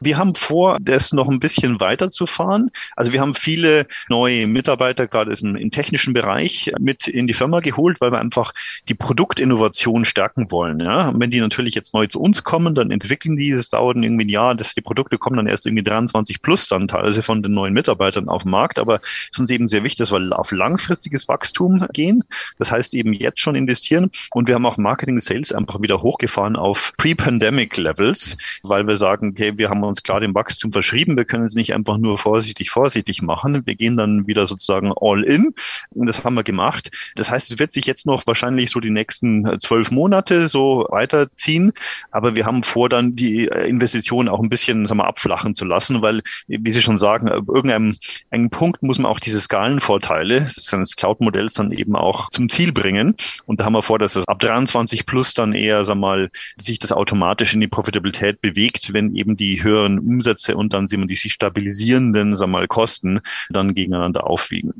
Wir 0.00 0.18
haben 0.18 0.34
vor, 0.34 0.78
das 0.80 1.12
noch 1.12 1.28
ein 1.28 1.40
bisschen 1.40 1.80
weiterzufahren. 1.80 2.70
Also 2.96 3.12
wir 3.12 3.20
haben 3.20 3.34
viele 3.34 3.86
neue 4.08 4.46
Mitarbeiter 4.46 5.06
gerade 5.06 5.34
im, 5.40 5.56
im, 5.56 5.70
technischen 5.70 6.12
Bereich 6.12 6.72
mit 6.78 7.08
in 7.08 7.26
die 7.26 7.34
Firma 7.34 7.60
geholt, 7.60 8.00
weil 8.00 8.12
wir 8.12 8.20
einfach 8.20 8.52
die 8.88 8.94
Produktinnovation 8.94 10.04
stärken 10.04 10.50
wollen. 10.50 10.80
Ja? 10.80 11.08
Und 11.08 11.20
wenn 11.20 11.30
die 11.30 11.40
natürlich 11.40 11.74
jetzt 11.74 11.94
neu 11.94 12.06
zu 12.06 12.20
uns 12.20 12.44
kommen, 12.44 12.74
dann 12.74 12.90
entwickeln 12.90 13.36
die, 13.36 13.52
das 13.52 13.70
dauert 13.70 13.96
irgendwie 13.96 14.24
ein 14.24 14.28
Jahr, 14.28 14.54
dass 14.54 14.74
die 14.74 14.80
Produkte 14.80 15.18
kommen 15.18 15.36
dann 15.36 15.46
erst 15.46 15.66
irgendwie 15.66 15.82
23 15.82 16.42
plus 16.42 16.68
dann 16.68 16.88
teilweise 16.88 17.22
von 17.22 17.42
den 17.42 17.52
neuen 17.52 17.72
Mitarbeitern 17.72 18.28
auf 18.28 18.42
den 18.42 18.50
Markt. 18.50 18.78
Aber 18.78 19.00
es 19.02 19.30
ist 19.32 19.40
uns 19.40 19.50
eben 19.50 19.68
sehr 19.68 19.82
wichtig, 19.82 19.98
dass 19.98 20.12
wir 20.12 20.38
auf 20.38 20.52
langfristiges 20.52 21.28
Wachstum 21.28 21.86
gehen. 21.92 22.24
Das 22.58 22.70
heißt 22.70 22.94
eben 22.94 23.12
jetzt 23.12 23.40
schon 23.40 23.54
investieren. 23.54 24.10
Und 24.32 24.48
wir 24.48 24.54
haben 24.54 24.66
auch 24.66 24.76
Marketing 24.76 25.20
Sales 25.20 25.52
einfach 25.52 25.80
wieder 25.80 26.02
hochgefahren 26.02 26.56
auf 26.56 26.92
Pre-Pandemic 26.98 27.76
Levels, 27.76 28.36
weil 28.62 28.86
wir 28.86 28.96
sagen, 28.96 29.30
okay, 29.30 29.52
wir 29.56 29.70
haben 29.70 29.84
uns 29.86 30.02
klar 30.02 30.20
dem 30.20 30.34
Wachstum 30.34 30.72
verschrieben. 30.72 31.16
Wir 31.16 31.24
können 31.24 31.44
es 31.44 31.54
nicht 31.54 31.74
einfach 31.74 31.98
nur 31.98 32.18
vorsichtig, 32.18 32.70
vorsichtig 32.70 33.22
machen. 33.22 33.66
Wir 33.66 33.74
gehen 33.74 33.96
dann 33.96 34.26
wieder 34.26 34.46
sozusagen 34.46 34.92
all 35.00 35.24
in. 35.24 35.54
Und 35.90 36.06
das 36.06 36.24
haben 36.24 36.34
wir 36.34 36.44
gemacht. 36.44 36.90
Das 37.14 37.30
heißt, 37.30 37.50
es 37.52 37.58
wird 37.58 37.72
sich 37.72 37.86
jetzt 37.86 38.06
noch 38.06 38.26
wahrscheinlich 38.26 38.70
so 38.70 38.80
die 38.80 38.90
nächsten 38.90 39.46
äh, 39.46 39.58
zwölf 39.58 39.90
Monate 39.90 40.48
so 40.48 40.86
weiterziehen. 40.90 41.72
Aber 42.10 42.34
wir 42.34 42.46
haben 42.46 42.62
vor, 42.62 42.88
dann 42.88 43.16
die 43.16 43.48
äh, 43.48 43.68
Investitionen 43.68 44.28
auch 44.28 44.40
ein 44.40 44.48
bisschen 44.48 44.86
sagen 44.86 44.98
wir, 44.98 45.06
abflachen 45.06 45.54
zu 45.54 45.64
lassen, 45.64 46.02
weil, 46.02 46.22
wie 46.46 46.72
Sie 46.72 46.82
schon 46.82 46.98
sagen, 46.98 47.28
ab 47.28 47.44
irgendeinem 47.48 47.94
einen 48.30 48.50
Punkt 48.50 48.82
muss 48.82 48.98
man 48.98 49.10
auch 49.10 49.20
diese 49.20 49.40
Skalenvorteile 49.40 50.48
des 50.56 50.96
Cloud-Modells 50.96 51.54
dann 51.54 51.72
eben 51.72 51.96
auch 51.96 52.30
zum 52.30 52.48
Ziel 52.48 52.72
bringen. 52.72 53.16
Und 53.44 53.60
da 53.60 53.64
haben 53.64 53.74
wir 53.74 53.82
vor, 53.82 53.98
dass 53.98 54.16
es 54.16 54.26
ab 54.28 54.40
23 54.40 55.06
plus 55.06 55.34
dann 55.34 55.52
eher, 55.52 55.84
sag 55.84 55.96
mal, 55.96 56.30
sich 56.56 56.78
das 56.78 56.92
automatisch 56.92 57.54
in 57.54 57.60
die 57.60 57.68
Profitabilität 57.68 58.40
bewegt, 58.40 58.92
wenn 58.92 59.14
eben 59.14 59.36
die 59.36 59.62
höheren 59.62 59.75
höheren 59.76 59.98
Umsätze 59.98 60.56
und 60.56 60.72
dann 60.72 60.88
sehen 60.88 61.00
wir 61.00 61.06
die 61.06 61.16
sich 61.16 61.32
stabilisierenden 61.32 62.36
sagen 62.36 62.50
wir 62.52 62.58
mal, 62.58 62.68
Kosten 62.68 63.20
dann 63.50 63.74
gegeneinander 63.74 64.26
aufwiegen. 64.26 64.72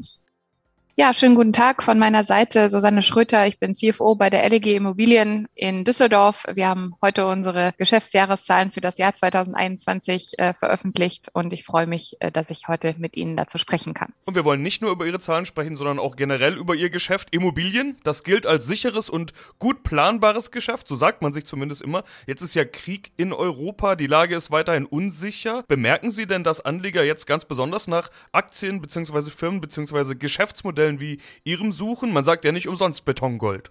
Ja, 0.99 1.13
schönen 1.13 1.35
guten 1.35 1.53
Tag 1.53 1.83
von 1.83 1.99
meiner 1.99 2.25
Seite. 2.25 2.71
Susanne 2.71 3.03
Schröter. 3.03 3.47
Ich 3.47 3.59
bin 3.59 3.75
CFO 3.75 4.15
bei 4.15 4.31
der 4.31 4.49
LEG 4.49 4.69
Immobilien 4.69 5.47
in 5.55 5.85
Düsseldorf. 5.85 6.45
Wir 6.55 6.69
haben 6.69 6.95
heute 7.03 7.27
unsere 7.27 7.75
Geschäftsjahreszahlen 7.77 8.71
für 8.71 8.81
das 8.81 8.97
Jahr 8.97 9.13
2021 9.13 10.39
äh, 10.39 10.55
veröffentlicht 10.55 11.29
und 11.35 11.53
ich 11.53 11.65
freue 11.65 11.87
mich, 11.87 12.17
äh, 12.21 12.33
dass 12.33 12.49
ich 12.49 12.69
heute 12.69 12.95
mit 12.97 13.15
Ihnen 13.15 13.37
dazu 13.37 13.59
sprechen 13.59 13.93
kann. 13.93 14.15
Und 14.25 14.37
wir 14.37 14.47
wollen 14.47 14.63
nicht 14.63 14.81
nur 14.81 14.91
über 14.91 15.05
Ihre 15.05 15.21
Zahlen 15.21 15.45
sprechen, 15.45 15.77
sondern 15.77 15.99
auch 15.99 16.17
generell 16.17 16.57
über 16.57 16.75
Ihr 16.75 16.89
Geschäft 16.89 17.29
Immobilien. 17.31 17.99
Das 18.03 18.25
gilt 18.25 18.47
als 18.47 18.67
sicheres 18.67 19.11
und 19.11 19.35
gut 19.59 19.83
planbares 19.83 20.51
Geschäft. 20.51 20.89
So 20.89 20.97
sagt 20.97 21.21
man 21.21 21.35
sich 21.35 21.45
zumindest 21.45 21.83
immer. 21.83 22.05
Jetzt 22.27 22.41
ist 22.41 22.55
ja 22.55 22.65
Krieg 22.65 23.13
in 23.19 23.35
Europa. 23.35 23.97
Die 23.97 24.07
Lage 24.07 24.35
ist 24.35 24.51
weiterhin 24.51 24.87
unsicher. 24.87 25.63
Bemerken 25.69 26.11
Sie 26.11 26.27
denn, 26.27 26.43
dass 26.43 26.63
Anleger 26.63 27.05
jetzt 27.05 27.27
ganz 27.27 27.45
besonders 27.45 27.87
nach 27.87 28.09
Aktien 28.33 28.81
bzw. 28.81 29.31
Firmen 29.31 29.61
bzw. 29.61 30.15
Geschäftsmodellen 30.15 30.86
Geschäftsmodellen 30.87 31.01
wie 31.01 31.19
Ihrem 31.45 31.73
suchen? 31.73 32.13
Man 32.13 32.25
sagt 32.25 32.45
ja 32.45 32.53
nicht 32.53 32.69
umsonst 32.69 33.05
Betongold. 33.05 33.71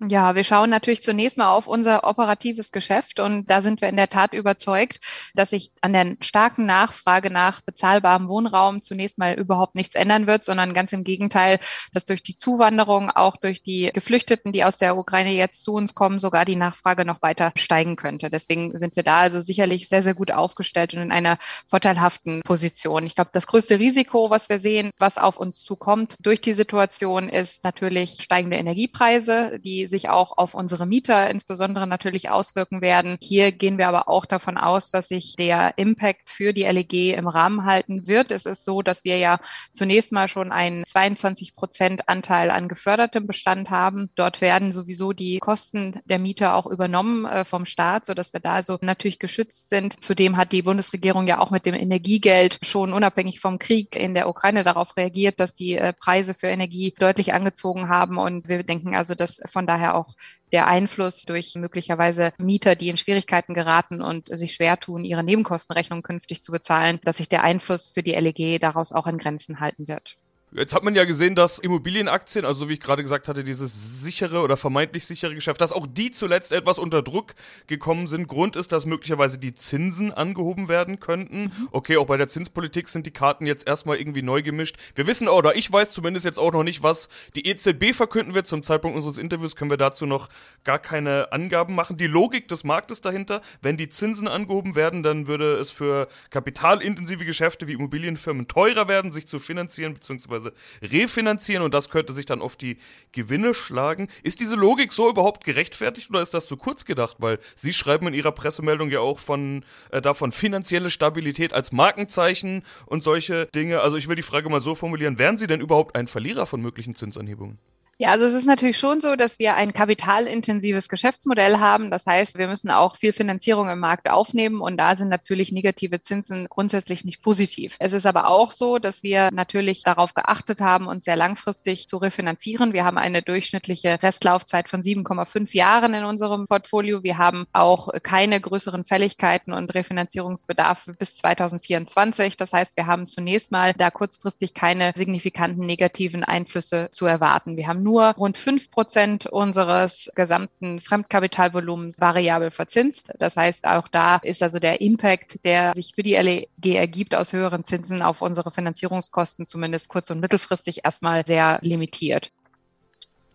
Ja, 0.00 0.34
wir 0.34 0.44
schauen 0.44 0.68
natürlich 0.68 1.00
zunächst 1.00 1.38
mal 1.38 1.48
auf 1.48 1.66
unser 1.66 2.04
operatives 2.04 2.70
Geschäft 2.70 3.18
und 3.18 3.46
da 3.48 3.62
sind 3.62 3.80
wir 3.80 3.88
in 3.88 3.96
der 3.96 4.10
Tat 4.10 4.34
überzeugt, 4.34 5.00
dass 5.34 5.50
sich 5.50 5.72
an 5.80 5.94
der 5.94 6.16
starken 6.20 6.66
Nachfrage 6.66 7.30
nach 7.30 7.62
bezahlbarem 7.62 8.28
Wohnraum 8.28 8.82
zunächst 8.82 9.16
mal 9.16 9.32
überhaupt 9.32 9.74
nichts 9.74 9.94
ändern 9.94 10.26
wird, 10.26 10.44
sondern 10.44 10.74
ganz 10.74 10.92
im 10.92 11.02
Gegenteil, 11.02 11.58
dass 11.94 12.04
durch 12.04 12.22
die 12.22 12.36
Zuwanderung, 12.36 13.10
auch 13.10 13.38
durch 13.38 13.62
die 13.62 13.90
Geflüchteten, 13.94 14.52
die 14.52 14.64
aus 14.64 14.76
der 14.76 14.98
Ukraine 14.98 15.32
jetzt 15.32 15.64
zu 15.64 15.72
uns 15.72 15.94
kommen, 15.94 16.18
sogar 16.18 16.44
die 16.44 16.56
Nachfrage 16.56 17.06
noch 17.06 17.22
weiter 17.22 17.52
steigen 17.56 17.96
könnte. 17.96 18.28
Deswegen 18.28 18.78
sind 18.78 18.96
wir 18.96 19.02
da 19.02 19.20
also 19.20 19.40
sicherlich 19.40 19.88
sehr, 19.88 20.02
sehr 20.02 20.14
gut 20.14 20.30
aufgestellt 20.30 20.92
und 20.92 21.00
in 21.00 21.10
einer 21.10 21.38
vorteilhaften 21.64 22.42
Position. 22.42 23.06
Ich 23.06 23.14
glaube, 23.14 23.30
das 23.32 23.46
größte 23.46 23.78
Risiko, 23.78 24.28
was 24.28 24.50
wir 24.50 24.58
sehen, 24.58 24.90
was 24.98 25.16
auf 25.16 25.38
uns 25.38 25.62
zukommt 25.62 26.16
durch 26.20 26.42
die 26.42 26.52
Situation, 26.52 27.30
ist 27.30 27.64
natürlich 27.64 28.18
steigende 28.20 28.58
Energiepreise, 28.58 29.58
die 29.58 29.85
sich 29.88 30.08
auch 30.08 30.36
auf 30.38 30.54
unsere 30.54 30.86
Mieter 30.86 31.30
insbesondere 31.30 31.86
natürlich 31.86 32.30
auswirken 32.30 32.80
werden. 32.80 33.18
Hier 33.20 33.52
gehen 33.52 33.78
wir 33.78 33.88
aber 33.88 34.08
auch 34.08 34.26
davon 34.26 34.56
aus, 34.56 34.90
dass 34.90 35.08
sich 35.08 35.36
der 35.36 35.74
Impact 35.76 36.30
für 36.30 36.52
die 36.52 36.64
LEG 36.64 37.16
im 37.16 37.28
Rahmen 37.28 37.64
halten 37.64 38.06
wird. 38.06 38.30
Es 38.30 38.46
ist 38.46 38.64
so, 38.64 38.82
dass 38.82 39.04
wir 39.04 39.18
ja 39.18 39.38
zunächst 39.72 40.12
mal 40.12 40.28
schon 40.28 40.52
einen 40.52 40.84
22 40.84 41.54
Prozent 41.54 42.08
Anteil 42.08 42.50
an 42.50 42.68
gefördertem 42.68 43.26
Bestand 43.26 43.70
haben. 43.70 44.10
Dort 44.16 44.40
werden 44.40 44.72
sowieso 44.72 45.12
die 45.12 45.38
Kosten 45.38 46.00
der 46.04 46.18
Mieter 46.18 46.54
auch 46.54 46.66
übernommen 46.66 47.24
äh, 47.24 47.44
vom 47.44 47.64
Staat, 47.64 48.06
sodass 48.06 48.32
wir 48.32 48.40
da 48.40 48.54
also 48.54 48.78
natürlich 48.80 49.18
geschützt 49.18 49.68
sind. 49.68 50.02
Zudem 50.02 50.36
hat 50.36 50.52
die 50.52 50.62
Bundesregierung 50.62 51.26
ja 51.26 51.38
auch 51.38 51.50
mit 51.50 51.66
dem 51.66 51.74
Energiegeld 51.74 52.58
schon 52.62 52.92
unabhängig 52.92 53.40
vom 53.40 53.58
Krieg 53.58 53.96
in 53.96 54.14
der 54.14 54.28
Ukraine 54.28 54.64
darauf 54.64 54.96
reagiert, 54.96 55.40
dass 55.40 55.54
die 55.54 55.76
äh, 55.76 55.92
Preise 55.92 56.34
für 56.34 56.48
Energie 56.48 56.94
deutlich 56.98 57.34
angezogen 57.34 57.88
haben. 57.88 58.18
Und 58.18 58.48
wir 58.48 58.62
denken 58.62 58.96
also, 58.96 59.14
dass 59.14 59.40
von 59.46 59.66
daher 59.66 59.75
daher 59.76 59.94
auch 59.94 60.14
der 60.52 60.66
Einfluss 60.66 61.24
durch 61.24 61.54
möglicherweise 61.54 62.32
Mieter, 62.38 62.74
die 62.76 62.88
in 62.88 62.96
Schwierigkeiten 62.96 63.54
geraten 63.54 64.00
und 64.00 64.28
sich 64.36 64.54
schwer 64.54 64.78
tun, 64.78 65.04
ihre 65.04 65.22
Nebenkostenrechnung 65.22 66.02
künftig 66.02 66.42
zu 66.42 66.52
bezahlen, 66.52 66.98
dass 67.04 67.18
sich 67.18 67.28
der 67.28 67.42
Einfluss 67.42 67.88
für 67.88 68.02
die 68.02 68.14
LEG 68.14 68.60
daraus 68.60 68.92
auch 68.92 69.06
in 69.06 69.18
Grenzen 69.18 69.60
halten 69.60 69.86
wird. 69.86 70.16
Jetzt 70.56 70.72
hat 70.72 70.84
man 70.84 70.94
ja 70.94 71.04
gesehen, 71.04 71.34
dass 71.34 71.58
Immobilienaktien, 71.58 72.46
also 72.46 72.70
wie 72.70 72.74
ich 72.74 72.80
gerade 72.80 73.02
gesagt 73.02 73.28
hatte, 73.28 73.44
dieses 73.44 74.00
sichere 74.00 74.40
oder 74.40 74.56
vermeintlich 74.56 75.04
sichere 75.04 75.34
Geschäft, 75.34 75.60
dass 75.60 75.70
auch 75.70 75.86
die 75.86 76.12
zuletzt 76.12 76.50
etwas 76.50 76.78
unter 76.78 77.02
Druck 77.02 77.34
gekommen 77.66 78.06
sind. 78.06 78.26
Grund 78.26 78.56
ist, 78.56 78.72
dass 78.72 78.86
möglicherweise 78.86 79.36
die 79.36 79.54
Zinsen 79.54 80.12
angehoben 80.12 80.68
werden 80.68 80.98
könnten. 80.98 81.42
Mhm. 81.42 81.68
Okay, 81.72 81.98
auch 81.98 82.06
bei 82.06 82.16
der 82.16 82.28
Zinspolitik 82.28 82.88
sind 82.88 83.04
die 83.04 83.10
Karten 83.10 83.44
jetzt 83.44 83.66
erstmal 83.66 83.98
irgendwie 83.98 84.22
neu 84.22 84.42
gemischt. 84.42 84.76
Wir 84.94 85.06
wissen, 85.06 85.28
oder 85.28 85.56
ich 85.56 85.70
weiß 85.70 85.90
zumindest 85.90 86.24
jetzt 86.24 86.38
auch 86.38 86.52
noch 86.52 86.64
nicht, 86.64 86.82
was 86.82 87.10
die 87.34 87.46
EZB 87.46 87.92
verkünden 87.92 88.32
wird. 88.32 88.46
Zum 88.46 88.62
Zeitpunkt 88.62 88.96
unseres 88.96 89.18
Interviews 89.18 89.56
können 89.56 89.70
wir 89.70 89.76
dazu 89.76 90.06
noch 90.06 90.30
gar 90.64 90.78
keine 90.78 91.32
Angaben 91.32 91.74
machen. 91.74 91.98
Die 91.98 92.06
Logik 92.06 92.48
des 92.48 92.64
Marktes 92.64 93.02
dahinter, 93.02 93.42
wenn 93.60 93.76
die 93.76 93.90
Zinsen 93.90 94.26
angehoben 94.26 94.74
werden, 94.74 95.02
dann 95.02 95.26
würde 95.26 95.56
es 95.58 95.70
für 95.70 96.08
kapitalintensive 96.30 97.26
Geschäfte 97.26 97.68
wie 97.68 97.74
Immobilienfirmen 97.74 98.48
teurer 98.48 98.88
werden, 98.88 99.12
sich 99.12 99.28
zu 99.28 99.38
finanzieren 99.38 99.92
bzw 99.92 100.45
beziehungsweise 100.46 100.52
refinanzieren 100.82 101.62
und 101.62 101.74
das 101.74 101.88
könnte 101.88 102.12
sich 102.12 102.26
dann 102.26 102.42
auf 102.42 102.56
die 102.56 102.78
Gewinne 103.12 103.54
schlagen. 103.54 104.08
Ist 104.22 104.40
diese 104.40 104.56
Logik 104.56 104.92
so 104.92 105.08
überhaupt 105.08 105.44
gerechtfertigt 105.44 106.10
oder 106.10 106.22
ist 106.22 106.34
das 106.34 106.46
zu 106.46 106.56
kurz 106.56 106.84
gedacht? 106.84 107.16
Weil 107.18 107.38
Sie 107.54 107.72
schreiben 107.72 108.08
in 108.08 108.14
Ihrer 108.14 108.32
Pressemeldung 108.32 108.90
ja 108.90 109.00
auch 109.00 109.18
von 109.18 109.64
äh, 109.90 110.00
davon 110.00 110.32
finanzielle 110.32 110.90
Stabilität 110.90 111.52
als 111.52 111.72
Markenzeichen 111.72 112.62
und 112.86 113.02
solche 113.02 113.46
Dinge. 113.46 113.80
Also 113.80 113.96
ich 113.96 114.08
will 114.08 114.16
die 114.16 114.22
Frage 114.22 114.48
mal 114.48 114.60
so 114.60 114.74
formulieren, 114.74 115.18
wären 115.18 115.38
Sie 115.38 115.46
denn 115.46 115.60
überhaupt 115.60 115.96
ein 115.96 116.06
Verlierer 116.06 116.46
von 116.46 116.60
möglichen 116.60 116.94
Zinsanhebungen? 116.94 117.58
Ja, 117.98 118.10
also 118.10 118.26
es 118.26 118.34
ist 118.34 118.44
natürlich 118.44 118.76
schon 118.76 119.00
so, 119.00 119.16
dass 119.16 119.38
wir 119.38 119.54
ein 119.54 119.72
kapitalintensives 119.72 120.90
Geschäftsmodell 120.90 121.60
haben. 121.60 121.90
Das 121.90 122.04
heißt, 122.04 122.36
wir 122.36 122.46
müssen 122.46 122.70
auch 122.70 122.96
viel 122.96 123.14
Finanzierung 123.14 123.70
im 123.70 123.78
Markt 123.78 124.10
aufnehmen 124.10 124.60
und 124.60 124.76
da 124.76 124.96
sind 124.96 125.08
natürlich 125.08 125.50
negative 125.50 126.02
Zinsen 126.02 126.46
grundsätzlich 126.50 127.06
nicht 127.06 127.22
positiv. 127.22 127.76
Es 127.78 127.94
ist 127.94 128.04
aber 128.04 128.28
auch 128.28 128.52
so, 128.52 128.78
dass 128.78 129.02
wir 129.02 129.30
natürlich 129.32 129.82
darauf 129.82 130.12
geachtet 130.12 130.60
haben, 130.60 130.88
uns 130.88 131.06
sehr 131.06 131.16
langfristig 131.16 131.88
zu 131.88 131.96
refinanzieren. 131.96 132.74
Wir 132.74 132.84
haben 132.84 132.98
eine 132.98 133.22
durchschnittliche 133.22 134.02
Restlaufzeit 134.02 134.68
von 134.68 134.82
7,5 134.82 135.56
Jahren 135.56 135.94
in 135.94 136.04
unserem 136.04 136.46
Portfolio. 136.46 137.02
Wir 137.02 137.16
haben 137.16 137.46
auch 137.54 137.88
keine 138.02 138.42
größeren 138.42 138.84
Fälligkeiten 138.84 139.54
und 139.54 139.72
Refinanzierungsbedarf 139.72 140.90
bis 140.98 141.16
2024. 141.16 142.36
Das 142.36 142.52
heißt, 142.52 142.76
wir 142.76 142.86
haben 142.86 143.08
zunächst 143.08 143.52
mal 143.52 143.72
da 143.72 143.90
kurzfristig 143.90 144.52
keine 144.52 144.92
signifikanten 144.94 145.64
negativen 145.64 146.24
Einflüsse 146.24 146.90
zu 146.92 147.06
erwarten. 147.06 147.56
Wir 147.56 147.68
haben 147.68 147.85
nur 147.86 148.14
rund 148.18 148.36
fünf 148.36 148.68
Prozent 148.68 149.26
unseres 149.26 150.10
gesamten 150.16 150.80
Fremdkapitalvolumens 150.80 152.00
variabel 152.00 152.50
verzinst. 152.50 153.12
Das 153.20 153.36
heißt, 153.36 153.64
auch 153.64 153.86
da 153.86 154.16
ist 154.16 154.42
also 154.42 154.58
der 154.58 154.80
Impact, 154.80 155.44
der 155.44 155.72
sich 155.72 155.92
für 155.94 156.02
die 156.02 156.16
LEG 156.16 156.48
ergibt 156.64 157.14
aus 157.14 157.32
höheren 157.32 157.64
Zinsen 157.64 158.02
auf 158.02 158.22
unsere 158.22 158.50
Finanzierungskosten 158.50 159.46
zumindest 159.46 159.88
kurz- 159.88 160.10
und 160.10 160.18
mittelfristig 160.18 160.84
erstmal 160.84 161.24
sehr 161.24 161.60
limitiert. 161.62 162.32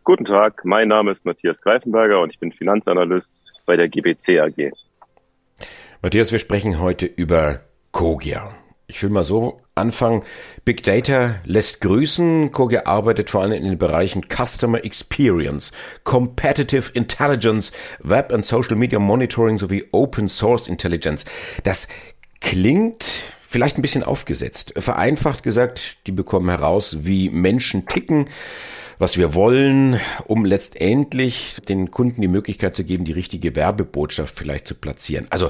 Guten 0.04 0.26
Tag, 0.26 0.66
mein 0.66 0.90
Name 0.90 1.12
ist 1.12 1.26
Matthias 1.26 1.62
Greifenberger 1.62 2.20
und 2.20 2.32
ich 2.32 2.40
bin 2.40 2.52
Finanzanalyst 2.52 3.34
bei 3.66 3.78
der 3.78 3.88
GBC 3.88 4.40
AG. 4.40 4.74
Matthias, 6.02 6.32
wir 6.34 6.40
sprechen 6.40 6.82
heute 6.82 7.06
über 7.06 7.62
Kogia. 7.92 8.61
Ich 8.92 9.02
will 9.02 9.10
mal 9.10 9.24
so 9.24 9.62
anfangen. 9.74 10.24
Big 10.66 10.84
Data 10.84 11.36
lässt 11.46 11.80
grüßen. 11.80 12.52
Kogia 12.52 12.88
arbeitet 12.88 13.30
vor 13.30 13.42
allem 13.42 13.54
in 13.54 13.64
den 13.64 13.78
Bereichen 13.78 14.24
Customer 14.28 14.84
Experience, 14.84 15.72
Competitive 16.04 16.92
Intelligence, 16.94 17.72
Web 18.04 18.34
and 18.34 18.46
Social 18.46 18.76
Media 18.76 19.00
Monitoring 19.00 19.60
sowie 19.60 19.86
Open 19.94 20.28
Source 20.28 20.68
Intelligence. 20.68 21.24
Das 21.64 21.88
klingt 22.42 23.24
vielleicht 23.48 23.78
ein 23.78 23.82
bisschen 23.82 24.04
aufgesetzt. 24.04 24.74
Vereinfacht 24.78 25.42
gesagt, 25.42 25.96
die 26.06 26.12
bekommen 26.12 26.50
heraus, 26.50 26.98
wie 27.00 27.30
Menschen 27.30 27.88
ticken, 27.88 28.28
was 29.02 29.18
wir 29.18 29.34
wollen, 29.34 30.00
um 30.28 30.46
letztendlich 30.46 31.58
den 31.68 31.90
Kunden 31.90 32.22
die 32.22 32.28
Möglichkeit 32.28 32.76
zu 32.76 32.84
geben, 32.84 33.04
die 33.04 33.14
richtige 33.14 33.56
Werbebotschaft 33.56 34.38
vielleicht 34.38 34.68
zu 34.68 34.76
platzieren. 34.76 35.26
Also 35.32 35.50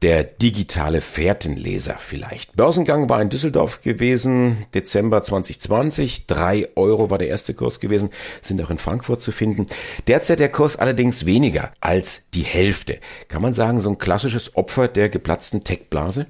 der 0.00 0.24
digitale 0.24 1.02
Fährtenleser 1.02 1.96
vielleicht. 1.98 2.56
Börsengang 2.56 3.10
war 3.10 3.20
in 3.20 3.28
Düsseldorf 3.28 3.82
gewesen, 3.82 4.64
Dezember 4.72 5.22
2020. 5.22 6.26
Drei 6.26 6.70
Euro 6.74 7.10
war 7.10 7.18
der 7.18 7.28
erste 7.28 7.52
Kurs 7.52 7.80
gewesen, 7.80 8.08
sind 8.40 8.62
auch 8.62 8.70
in 8.70 8.78
Frankfurt 8.78 9.20
zu 9.20 9.30
finden. 9.30 9.66
Derzeit 10.06 10.38
der 10.38 10.48
Kurs 10.48 10.76
allerdings 10.76 11.26
weniger 11.26 11.74
als 11.80 12.30
die 12.30 12.44
Hälfte. 12.44 13.00
Kann 13.28 13.42
man 13.42 13.52
sagen, 13.52 13.82
so 13.82 13.90
ein 13.90 13.98
klassisches 13.98 14.56
Opfer 14.56 14.88
der 14.88 15.10
geplatzten 15.10 15.64
Tech-Blase? 15.64 16.28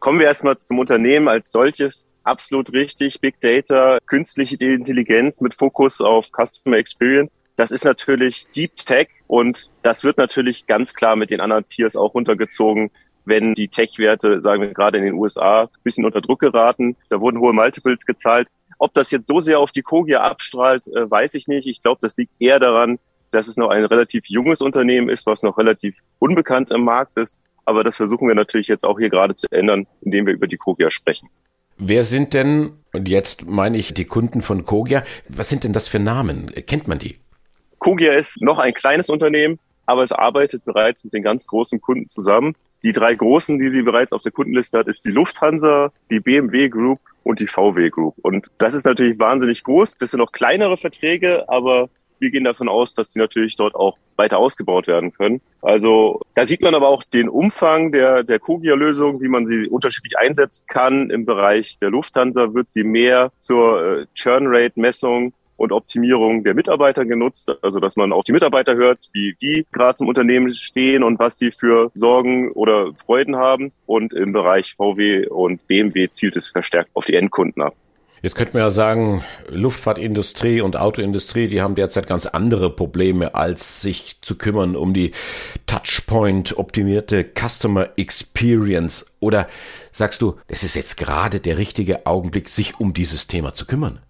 Kommen 0.00 0.18
wir 0.18 0.26
erstmal 0.26 0.58
zum 0.58 0.80
Unternehmen 0.80 1.28
als 1.28 1.50
solches 1.50 2.04
absolut 2.28 2.72
richtig. 2.72 3.20
Big 3.20 3.40
Data, 3.40 3.98
künstliche 4.06 4.56
Intelligenz 4.56 5.40
mit 5.40 5.54
Fokus 5.54 6.00
auf 6.00 6.26
Customer 6.30 6.76
Experience. 6.76 7.38
Das 7.56 7.70
ist 7.70 7.84
natürlich 7.84 8.46
Deep 8.54 8.76
Tech 8.76 9.08
und 9.26 9.68
das 9.82 10.04
wird 10.04 10.18
natürlich 10.18 10.66
ganz 10.66 10.94
klar 10.94 11.16
mit 11.16 11.30
den 11.30 11.40
anderen 11.40 11.64
Peers 11.64 11.96
auch 11.96 12.14
runtergezogen, 12.14 12.90
wenn 13.24 13.54
die 13.54 13.68
Tech-Werte, 13.68 14.40
sagen 14.40 14.62
wir 14.62 14.72
gerade 14.72 14.98
in 14.98 15.04
den 15.04 15.14
USA, 15.14 15.62
ein 15.62 15.82
bisschen 15.82 16.04
unter 16.04 16.20
Druck 16.20 16.40
geraten. 16.40 16.96
Da 17.10 17.20
wurden 17.20 17.40
hohe 17.40 17.52
Multiples 17.52 18.06
gezahlt. 18.06 18.48
Ob 18.78 18.94
das 18.94 19.10
jetzt 19.10 19.28
so 19.28 19.40
sehr 19.40 19.58
auf 19.58 19.72
die 19.72 19.82
Kogia 19.82 20.22
abstrahlt, 20.22 20.86
äh, 20.86 21.10
weiß 21.10 21.34
ich 21.34 21.48
nicht. 21.48 21.66
Ich 21.66 21.82
glaube, 21.82 21.98
das 22.00 22.16
liegt 22.16 22.32
eher 22.38 22.60
daran, 22.60 22.98
dass 23.30 23.48
es 23.48 23.56
noch 23.56 23.70
ein 23.70 23.84
relativ 23.84 24.24
junges 24.26 24.60
Unternehmen 24.60 25.08
ist, 25.08 25.26
was 25.26 25.42
noch 25.42 25.58
relativ 25.58 25.96
unbekannt 26.18 26.70
im 26.70 26.84
Markt 26.84 27.18
ist. 27.18 27.38
Aber 27.64 27.84
das 27.84 27.96
versuchen 27.96 28.28
wir 28.28 28.34
natürlich 28.34 28.68
jetzt 28.68 28.84
auch 28.84 28.98
hier 28.98 29.10
gerade 29.10 29.36
zu 29.36 29.46
ändern, 29.50 29.86
indem 30.00 30.26
wir 30.26 30.32
über 30.32 30.46
die 30.46 30.56
Kogia 30.56 30.90
sprechen. 30.90 31.28
Wer 31.78 32.04
sind 32.04 32.34
denn, 32.34 32.72
und 32.92 33.08
jetzt 33.08 33.46
meine 33.46 33.76
ich 33.76 33.94
die 33.94 34.04
Kunden 34.04 34.42
von 34.42 34.64
Kogia, 34.64 35.04
was 35.28 35.48
sind 35.48 35.62
denn 35.62 35.72
das 35.72 35.86
für 35.86 36.00
Namen? 36.00 36.50
Kennt 36.66 36.88
man 36.88 36.98
die? 36.98 37.18
Kogia 37.78 38.14
ist 38.14 38.42
noch 38.42 38.58
ein 38.58 38.74
kleines 38.74 39.08
Unternehmen, 39.08 39.60
aber 39.86 40.02
es 40.02 40.10
arbeitet 40.10 40.64
bereits 40.64 41.04
mit 41.04 41.12
den 41.14 41.22
ganz 41.22 41.46
großen 41.46 41.80
Kunden 41.80 42.10
zusammen. 42.10 42.56
Die 42.82 42.92
drei 42.92 43.14
großen, 43.14 43.58
die 43.60 43.70
sie 43.70 43.82
bereits 43.82 44.12
auf 44.12 44.22
der 44.22 44.32
Kundenliste 44.32 44.78
hat, 44.78 44.88
ist 44.88 45.04
die 45.04 45.10
Lufthansa, 45.10 45.92
die 46.10 46.18
BMW 46.18 46.68
Group 46.68 46.98
und 47.22 47.38
die 47.38 47.46
VW 47.46 47.90
Group. 47.90 48.14
Und 48.22 48.50
das 48.58 48.74
ist 48.74 48.84
natürlich 48.84 49.18
wahnsinnig 49.20 49.62
groß. 49.62 49.98
Das 49.98 50.10
sind 50.10 50.18
noch 50.18 50.32
kleinere 50.32 50.76
Verträge, 50.76 51.48
aber 51.48 51.90
wir 52.20 52.30
gehen 52.30 52.44
davon 52.44 52.68
aus, 52.68 52.94
dass 52.94 53.12
sie 53.12 53.18
natürlich 53.18 53.56
dort 53.56 53.74
auch 53.74 53.96
weiter 54.16 54.38
ausgebaut 54.38 54.86
werden 54.86 55.12
können. 55.12 55.40
Also 55.62 56.20
da 56.34 56.44
sieht 56.46 56.62
man 56.62 56.74
aber 56.74 56.88
auch 56.88 57.04
den 57.04 57.28
Umfang 57.28 57.92
der, 57.92 58.22
der 58.22 58.38
Kogia-Lösung, 58.38 59.20
wie 59.20 59.28
man 59.28 59.46
sie 59.46 59.68
unterschiedlich 59.68 60.18
einsetzen 60.18 60.64
kann. 60.66 61.10
Im 61.10 61.24
Bereich 61.24 61.78
der 61.80 61.90
Lufthansa 61.90 62.54
wird 62.54 62.70
sie 62.70 62.84
mehr 62.84 63.30
zur 63.38 64.00
äh, 64.00 64.06
Churn-Rate-Messung 64.14 65.32
und 65.58 65.72
Optimierung 65.72 66.44
der 66.44 66.54
Mitarbeiter 66.54 67.04
genutzt, 67.04 67.52
also 67.62 67.80
dass 67.80 67.96
man 67.96 68.12
auch 68.12 68.22
die 68.22 68.32
Mitarbeiter 68.32 68.76
hört, 68.76 69.10
wie 69.12 69.34
die 69.42 69.66
gerade 69.72 69.98
im 70.00 70.08
Unternehmen 70.08 70.54
stehen 70.54 71.02
und 71.02 71.18
was 71.18 71.36
sie 71.36 71.50
für 71.50 71.90
Sorgen 71.94 72.52
oder 72.52 72.94
Freuden 72.94 73.36
haben. 73.36 73.72
Und 73.84 74.14
im 74.14 74.32
Bereich 74.32 74.74
VW 74.76 75.26
und 75.26 75.66
BMW 75.66 76.08
zielt 76.08 76.36
es 76.36 76.48
verstärkt 76.48 76.90
auf 76.94 77.04
die 77.04 77.16
Endkunden 77.16 77.62
ab. 77.62 77.74
Jetzt 78.20 78.34
könnte 78.34 78.54
man 78.54 78.62
ja 78.62 78.70
sagen, 78.72 79.22
Luftfahrtindustrie 79.48 80.60
und 80.60 80.76
Autoindustrie, 80.76 81.46
die 81.46 81.62
haben 81.62 81.76
derzeit 81.76 82.08
ganz 82.08 82.26
andere 82.26 82.68
Probleme, 82.68 83.36
als 83.36 83.80
sich 83.80 84.18
zu 84.22 84.36
kümmern 84.36 84.74
um 84.74 84.92
die 84.92 85.12
Touchpoint-optimierte 85.66 87.24
Customer 87.24 87.90
Experience. 87.96 89.14
Oder 89.20 89.46
sagst 89.92 90.20
du, 90.20 90.34
es 90.48 90.64
ist 90.64 90.74
jetzt 90.74 90.96
gerade 90.96 91.38
der 91.38 91.58
richtige 91.58 92.06
Augenblick, 92.06 92.48
sich 92.48 92.80
um 92.80 92.92
dieses 92.92 93.28
Thema 93.28 93.54
zu 93.54 93.66
kümmern? 93.66 94.00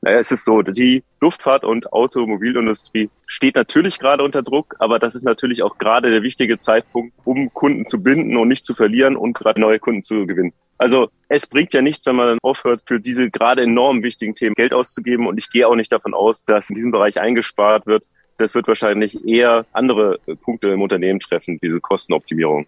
Naja, 0.00 0.18
es 0.18 0.32
ist 0.32 0.44
so, 0.44 0.62
die 0.62 1.04
Luftfahrt- 1.20 1.64
und 1.64 1.92
Automobilindustrie 1.92 3.10
steht 3.26 3.54
natürlich 3.54 3.98
gerade 3.98 4.24
unter 4.24 4.42
Druck, 4.42 4.74
aber 4.78 4.98
das 4.98 5.14
ist 5.14 5.24
natürlich 5.24 5.62
auch 5.62 5.78
gerade 5.78 6.10
der 6.10 6.22
wichtige 6.22 6.58
Zeitpunkt, 6.58 7.14
um 7.24 7.52
Kunden 7.54 7.86
zu 7.86 8.02
binden 8.02 8.36
und 8.36 8.48
nicht 8.48 8.64
zu 8.64 8.74
verlieren 8.74 9.16
und 9.16 9.34
gerade 9.34 9.60
neue 9.60 9.78
Kunden 9.78 10.02
zu 10.02 10.26
gewinnen. 10.26 10.52
Also 10.78 11.08
es 11.28 11.46
bringt 11.46 11.72
ja 11.72 11.80
nichts, 11.80 12.04
wenn 12.06 12.16
man 12.16 12.28
dann 12.28 12.38
aufhört, 12.42 12.82
für 12.86 13.00
diese 13.00 13.30
gerade 13.30 13.62
enorm 13.62 14.02
wichtigen 14.02 14.34
Themen 14.34 14.54
Geld 14.54 14.74
auszugeben. 14.74 15.26
Und 15.26 15.38
ich 15.38 15.50
gehe 15.50 15.66
auch 15.66 15.74
nicht 15.74 15.90
davon 15.90 16.14
aus, 16.14 16.44
dass 16.44 16.68
in 16.68 16.76
diesem 16.76 16.90
Bereich 16.90 17.18
eingespart 17.18 17.86
wird. 17.86 18.04
Das 18.38 18.54
wird 18.54 18.68
wahrscheinlich 18.68 19.26
eher 19.26 19.64
andere 19.72 20.18
Punkte 20.42 20.68
im 20.68 20.82
Unternehmen 20.82 21.20
treffen, 21.20 21.58
diese 21.62 21.80
Kostenoptimierung. 21.80 22.66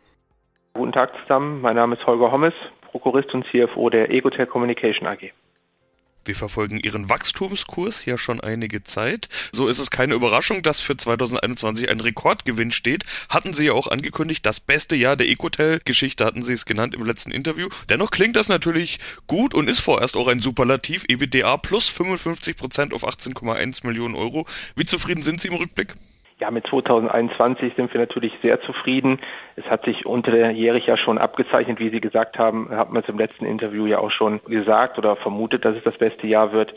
Guten 0.72 0.92
Tag 0.92 1.12
zusammen, 1.22 1.60
mein 1.60 1.76
Name 1.76 1.96
ist 1.96 2.06
Holger 2.06 2.32
Hommes, 2.32 2.54
Prokurist 2.90 3.34
und 3.34 3.44
CFO 3.46 3.90
der 3.90 4.10
Egotel 4.10 4.46
Communication 4.46 5.06
AG. 5.06 5.32
Wir 6.28 6.34
verfolgen 6.34 6.78
ihren 6.78 7.08
Wachstumskurs 7.08 8.04
ja 8.04 8.18
schon 8.18 8.38
einige 8.38 8.84
Zeit. 8.84 9.30
So 9.50 9.66
ist 9.66 9.78
es 9.78 9.90
keine 9.90 10.12
Überraschung, 10.12 10.62
dass 10.62 10.82
für 10.82 10.94
2021 10.94 11.88
ein 11.88 12.00
Rekordgewinn 12.00 12.70
steht. 12.70 13.06
Hatten 13.30 13.54
sie 13.54 13.64
ja 13.64 13.72
auch 13.72 13.86
angekündigt, 13.86 14.44
das 14.44 14.60
beste 14.60 14.94
Jahr 14.94 15.16
der 15.16 15.26
Ecotel-Geschichte 15.30 16.26
hatten 16.26 16.42
sie 16.42 16.52
es 16.52 16.66
genannt 16.66 16.94
im 16.94 17.02
letzten 17.02 17.30
Interview. 17.30 17.70
Dennoch 17.88 18.10
klingt 18.10 18.36
das 18.36 18.50
natürlich 18.50 18.98
gut 19.26 19.54
und 19.54 19.70
ist 19.70 19.80
vorerst 19.80 20.16
auch 20.16 20.28
ein 20.28 20.42
Superlativ. 20.42 21.06
EBITDA 21.08 21.56
plus 21.56 21.88
55 21.88 22.58
Prozent 22.58 22.92
auf 22.92 23.08
18,1 23.08 23.86
Millionen 23.86 24.14
Euro. 24.14 24.46
Wie 24.76 24.84
zufrieden 24.84 25.22
sind 25.22 25.40
Sie 25.40 25.48
im 25.48 25.54
Rückblick? 25.54 25.94
Ja, 26.40 26.52
mit 26.52 26.68
2021 26.68 27.74
sind 27.74 27.92
wir 27.92 28.00
natürlich 28.00 28.32
sehr 28.42 28.60
zufrieden. 28.60 29.18
Es 29.56 29.64
hat 29.64 29.84
sich 29.84 30.06
unterjährig 30.06 30.86
ja 30.86 30.96
schon 30.96 31.18
abgezeichnet, 31.18 31.80
wie 31.80 31.90
Sie 31.90 32.00
gesagt 32.00 32.38
haben, 32.38 32.70
hat 32.70 32.92
man 32.92 33.02
es 33.02 33.08
im 33.08 33.18
letzten 33.18 33.44
Interview 33.44 33.86
ja 33.86 33.98
auch 33.98 34.12
schon 34.12 34.40
gesagt 34.44 34.98
oder 34.98 35.16
vermutet, 35.16 35.64
dass 35.64 35.76
es 35.76 35.82
das 35.82 35.98
beste 35.98 36.28
Jahr 36.28 36.52
wird. 36.52 36.74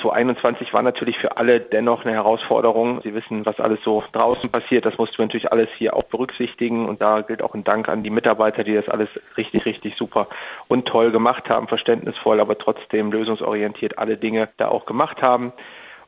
2021 0.00 0.72
war 0.72 0.82
natürlich 0.82 1.18
für 1.18 1.36
alle 1.36 1.60
dennoch 1.60 2.04
eine 2.04 2.14
Herausforderung. 2.14 3.00
Sie 3.02 3.14
wissen, 3.14 3.46
was 3.46 3.60
alles 3.60 3.80
so 3.84 4.02
draußen 4.12 4.50
passiert. 4.50 4.86
Das 4.86 4.98
mussten 4.98 5.18
wir 5.18 5.26
natürlich 5.26 5.52
alles 5.52 5.68
hier 5.76 5.94
auch 5.94 6.04
berücksichtigen. 6.04 6.88
Und 6.88 7.00
da 7.00 7.20
gilt 7.20 7.42
auch 7.42 7.54
ein 7.54 7.64
Dank 7.64 7.88
an 7.88 8.02
die 8.02 8.10
Mitarbeiter, 8.10 8.64
die 8.64 8.74
das 8.74 8.88
alles 8.88 9.08
richtig, 9.36 9.66
richtig 9.66 9.96
super 9.96 10.26
und 10.66 10.88
toll 10.88 11.12
gemacht 11.12 11.48
haben, 11.48 11.68
verständnisvoll, 11.68 12.40
aber 12.40 12.58
trotzdem 12.58 13.12
lösungsorientiert 13.12 13.98
alle 13.98 14.16
Dinge 14.16 14.48
da 14.56 14.68
auch 14.68 14.84
gemacht 14.84 15.22
haben. 15.22 15.52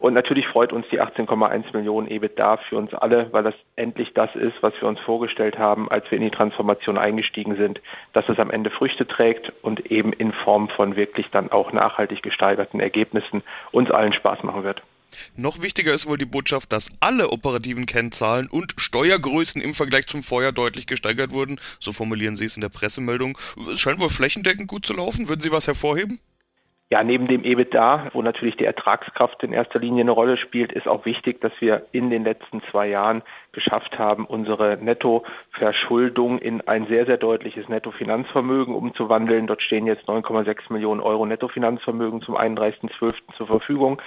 Und 0.02 0.14
natürlich 0.14 0.48
freut 0.48 0.72
uns 0.72 0.84
die 0.90 1.00
18,1 1.00 1.72
Millionen 1.72 2.10
EBITDA 2.10 2.56
für 2.56 2.76
uns 2.76 2.92
alle, 2.92 3.32
weil 3.32 3.44
das 3.44 3.54
endlich 3.76 4.12
das 4.12 4.34
ist, 4.34 4.60
was 4.60 4.74
wir 4.80 4.88
uns 4.88 4.98
vorgestellt 4.98 5.60
haben, 5.60 5.88
als 5.88 6.10
wir 6.10 6.18
in 6.18 6.24
die 6.24 6.30
Transformation 6.32 6.98
eingestiegen 6.98 7.54
sind, 7.54 7.80
dass 8.12 8.28
es 8.28 8.40
am 8.40 8.50
Ende 8.50 8.70
Früchte 8.70 9.06
trägt 9.06 9.52
und 9.62 9.92
eben 9.92 10.12
in 10.12 10.32
Form 10.32 10.68
von 10.68 10.96
wirklich 10.96 11.30
dann 11.30 11.52
auch 11.52 11.72
nachhaltig 11.72 12.20
gesteigerten 12.20 12.80
Ergebnissen 12.80 13.44
uns 13.70 13.92
allen 13.92 14.12
Spaß 14.12 14.42
machen 14.42 14.64
wird. 14.64 14.82
Noch 15.36 15.62
wichtiger 15.62 15.94
ist 15.94 16.06
wohl 16.06 16.18
die 16.18 16.24
Botschaft, 16.24 16.72
dass 16.72 16.90
alle 16.98 17.30
operativen 17.30 17.86
Kennzahlen 17.86 18.48
und 18.48 18.74
Steuergrößen 18.78 19.62
im 19.62 19.72
Vergleich 19.72 20.08
zum 20.08 20.24
Vorjahr 20.24 20.50
deutlich 20.50 20.88
gesteigert 20.88 21.30
wurden. 21.30 21.60
So 21.78 21.92
formulieren 21.92 22.34
Sie 22.34 22.46
es 22.46 22.56
in 22.56 22.60
der 22.62 22.70
Pressemeldung. 22.70 23.38
Es 23.72 23.78
scheint 23.78 24.00
wohl 24.00 24.10
flächendeckend 24.10 24.66
gut 24.66 24.84
zu 24.84 24.94
laufen. 24.94 25.28
Würden 25.28 25.42
Sie 25.42 25.52
was 25.52 25.68
hervorheben? 25.68 26.18
Ja, 26.92 27.02
neben 27.02 27.26
dem 27.26 27.42
EBITDA, 27.42 28.10
wo 28.12 28.20
natürlich 28.20 28.58
die 28.58 28.66
Ertragskraft 28.66 29.42
in 29.42 29.54
erster 29.54 29.78
Linie 29.78 30.02
eine 30.02 30.10
Rolle 30.10 30.36
spielt, 30.36 30.72
ist 30.72 30.86
auch 30.86 31.06
wichtig, 31.06 31.40
dass 31.40 31.52
wir 31.58 31.86
in 31.92 32.10
den 32.10 32.22
letzten 32.22 32.60
zwei 32.70 32.86
Jahren 32.86 33.22
geschafft 33.52 33.98
haben, 33.98 34.26
unsere 34.26 34.76
Nettoverschuldung 34.76 36.38
in 36.38 36.60
ein 36.68 36.86
sehr, 36.88 37.06
sehr 37.06 37.16
deutliches 37.16 37.66
Nettofinanzvermögen 37.70 38.74
umzuwandeln. 38.74 39.46
Dort 39.46 39.62
stehen 39.62 39.86
jetzt 39.86 40.06
9,6 40.06 40.70
Millionen 40.70 41.00
Euro 41.00 41.24
Nettofinanzvermögen 41.24 42.20
zum 42.20 42.36
31.12. 42.36 43.14
zur 43.38 43.46
Verfügung. 43.46 44.02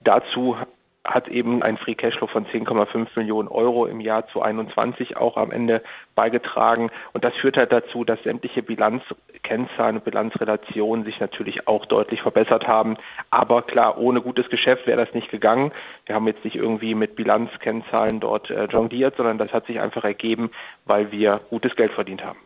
Dazu 0.00 0.58
hat 1.04 1.28
eben 1.28 1.62
ein 1.62 1.76
Free 1.78 1.94
Cashflow 1.94 2.28
von 2.28 2.46
10,5 2.46 3.08
Millionen 3.16 3.48
Euro 3.48 3.86
im 3.86 4.00
Jahr 4.00 4.28
zu 4.28 4.40
21 4.40 5.16
auch 5.16 5.36
am 5.36 5.50
Ende 5.50 5.82
beigetragen. 6.14 6.90
Und 7.12 7.24
das 7.24 7.34
führt 7.34 7.56
halt 7.56 7.72
dazu, 7.72 8.04
dass 8.04 8.22
sämtliche 8.22 8.62
Bilanzkennzahlen 8.62 9.96
und 9.96 10.04
Bilanzrelationen 10.04 11.04
sich 11.04 11.18
natürlich 11.18 11.66
auch 11.66 11.86
deutlich 11.86 12.22
verbessert 12.22 12.68
haben. 12.68 12.96
Aber 13.30 13.62
klar, 13.62 13.98
ohne 13.98 14.20
gutes 14.20 14.48
Geschäft 14.48 14.86
wäre 14.86 15.04
das 15.04 15.14
nicht 15.14 15.30
gegangen. 15.30 15.72
Wir 16.06 16.14
haben 16.14 16.26
jetzt 16.28 16.44
nicht 16.44 16.56
irgendwie 16.56 16.94
mit 16.94 17.16
Bilanzkennzahlen 17.16 18.20
dort 18.20 18.50
äh, 18.50 18.66
jongliert, 18.66 19.16
sondern 19.16 19.38
das 19.38 19.52
hat 19.52 19.66
sich 19.66 19.80
einfach 19.80 20.04
ergeben, 20.04 20.50
weil 20.84 21.10
wir 21.10 21.40
gutes 21.50 21.74
Geld 21.74 21.92
verdient 21.92 22.24
haben. 22.24 22.38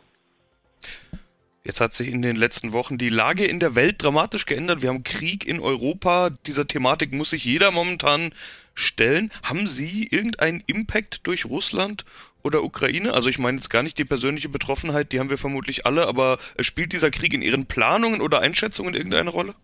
Jetzt 1.66 1.80
hat 1.80 1.94
sich 1.94 2.12
in 2.12 2.22
den 2.22 2.36
letzten 2.36 2.72
Wochen 2.72 2.96
die 2.96 3.08
Lage 3.08 3.44
in 3.44 3.58
der 3.58 3.74
Welt 3.74 4.00
dramatisch 4.00 4.46
geändert. 4.46 4.82
Wir 4.82 4.88
haben 4.88 5.02
Krieg 5.02 5.44
in 5.44 5.58
Europa. 5.58 6.30
Dieser 6.46 6.68
Thematik 6.68 7.12
muss 7.12 7.30
sich 7.30 7.44
jeder 7.44 7.72
momentan 7.72 8.30
stellen. 8.74 9.32
Haben 9.42 9.66
Sie 9.66 10.06
irgendeinen 10.08 10.62
Impact 10.68 11.26
durch 11.26 11.44
Russland 11.44 12.04
oder 12.44 12.62
Ukraine? 12.62 13.14
Also 13.14 13.28
ich 13.28 13.40
meine 13.40 13.56
jetzt 13.56 13.68
gar 13.68 13.82
nicht 13.82 13.98
die 13.98 14.04
persönliche 14.04 14.48
Betroffenheit, 14.48 15.10
die 15.10 15.18
haben 15.18 15.28
wir 15.28 15.38
vermutlich 15.38 15.86
alle, 15.86 16.06
aber 16.06 16.38
spielt 16.60 16.92
dieser 16.92 17.10
Krieg 17.10 17.34
in 17.34 17.42
Ihren 17.42 17.66
Planungen 17.66 18.20
oder 18.20 18.38
Einschätzungen 18.42 18.94
irgendeine 18.94 19.30
Rolle? 19.30 19.56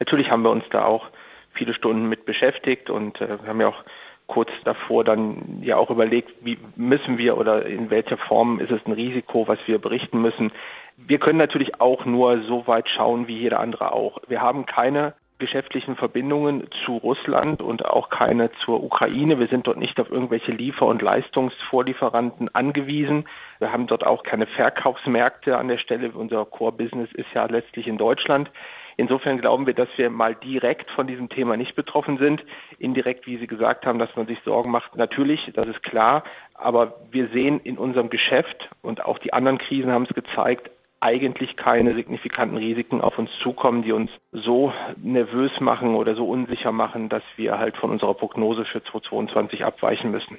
Natürlich 0.00 0.30
haben 0.30 0.42
wir 0.42 0.50
uns 0.50 0.64
da 0.70 0.84
auch 0.84 1.08
viele 1.54 1.72
Stunden 1.72 2.10
mit 2.10 2.26
beschäftigt 2.26 2.90
und 2.90 3.22
äh, 3.22 3.38
haben 3.46 3.62
ja 3.62 3.68
auch 3.68 3.82
kurz 4.26 4.50
davor 4.64 5.04
dann 5.04 5.60
ja 5.62 5.76
auch 5.76 5.90
überlegt, 5.90 6.32
wie 6.42 6.58
müssen 6.76 7.18
wir 7.18 7.38
oder 7.38 7.64
in 7.66 7.90
welcher 7.90 8.16
Form 8.16 8.60
ist 8.60 8.70
es 8.70 8.80
ein 8.86 8.92
Risiko, 8.92 9.46
was 9.48 9.58
wir 9.66 9.78
berichten 9.78 10.20
müssen. 10.20 10.52
Wir 10.96 11.18
können 11.18 11.38
natürlich 11.38 11.80
auch 11.80 12.04
nur 12.04 12.42
so 12.42 12.66
weit 12.66 12.88
schauen 12.88 13.28
wie 13.28 13.38
jeder 13.38 13.60
andere 13.60 13.92
auch. 13.92 14.18
Wir 14.28 14.40
haben 14.40 14.66
keine 14.66 15.14
geschäftlichen 15.38 15.96
Verbindungen 15.96 16.64
zu 16.84 16.96
Russland 16.96 17.60
und 17.60 17.84
auch 17.84 18.08
keine 18.08 18.50
zur 18.64 18.82
Ukraine. 18.82 19.38
Wir 19.38 19.48
sind 19.48 19.66
dort 19.66 19.76
nicht 19.76 20.00
auf 20.00 20.10
irgendwelche 20.10 20.50
Liefer- 20.50 20.86
und 20.86 21.02
Leistungsvorlieferanten 21.02 22.54
angewiesen. 22.54 23.28
Wir 23.58 23.72
haben 23.72 23.86
dort 23.86 24.06
auch 24.06 24.22
keine 24.22 24.46
Verkaufsmärkte 24.46 25.58
an 25.58 25.68
der 25.68 25.78
Stelle. 25.78 26.10
Unser 26.12 26.46
Core-Business 26.46 27.12
ist 27.12 27.28
ja 27.34 27.44
letztlich 27.46 27.86
in 27.86 27.98
Deutschland. 27.98 28.50
Insofern 28.98 29.38
glauben 29.38 29.66
wir, 29.66 29.74
dass 29.74 29.88
wir 29.96 30.08
mal 30.08 30.34
direkt 30.34 30.90
von 30.90 31.06
diesem 31.06 31.28
Thema 31.28 31.56
nicht 31.56 31.76
betroffen 31.76 32.16
sind. 32.16 32.44
Indirekt, 32.78 33.26
wie 33.26 33.36
Sie 33.36 33.46
gesagt 33.46 33.84
haben, 33.84 33.98
dass 33.98 34.16
man 34.16 34.26
sich 34.26 34.38
Sorgen 34.44 34.70
macht, 34.70 34.96
natürlich, 34.96 35.52
das 35.54 35.66
ist 35.66 35.82
klar. 35.82 36.24
Aber 36.54 36.94
wir 37.10 37.28
sehen 37.28 37.60
in 37.62 37.76
unserem 37.76 38.08
Geschäft 38.08 38.70
und 38.80 39.04
auch 39.04 39.18
die 39.18 39.34
anderen 39.34 39.58
Krisen 39.58 39.92
haben 39.92 40.06
es 40.08 40.14
gezeigt, 40.14 40.70
eigentlich 41.00 41.56
keine 41.56 41.94
signifikanten 41.94 42.56
Risiken 42.56 43.02
auf 43.02 43.18
uns 43.18 43.30
zukommen, 43.42 43.82
die 43.82 43.92
uns 43.92 44.10
so 44.32 44.72
nervös 44.96 45.60
machen 45.60 45.94
oder 45.94 46.14
so 46.14 46.26
unsicher 46.26 46.72
machen, 46.72 47.10
dass 47.10 47.22
wir 47.36 47.58
halt 47.58 47.76
von 47.76 47.90
unserer 47.90 48.14
Prognose 48.14 48.64
für 48.64 48.82
2022 48.82 49.64
abweichen 49.64 50.10
müssen. 50.10 50.38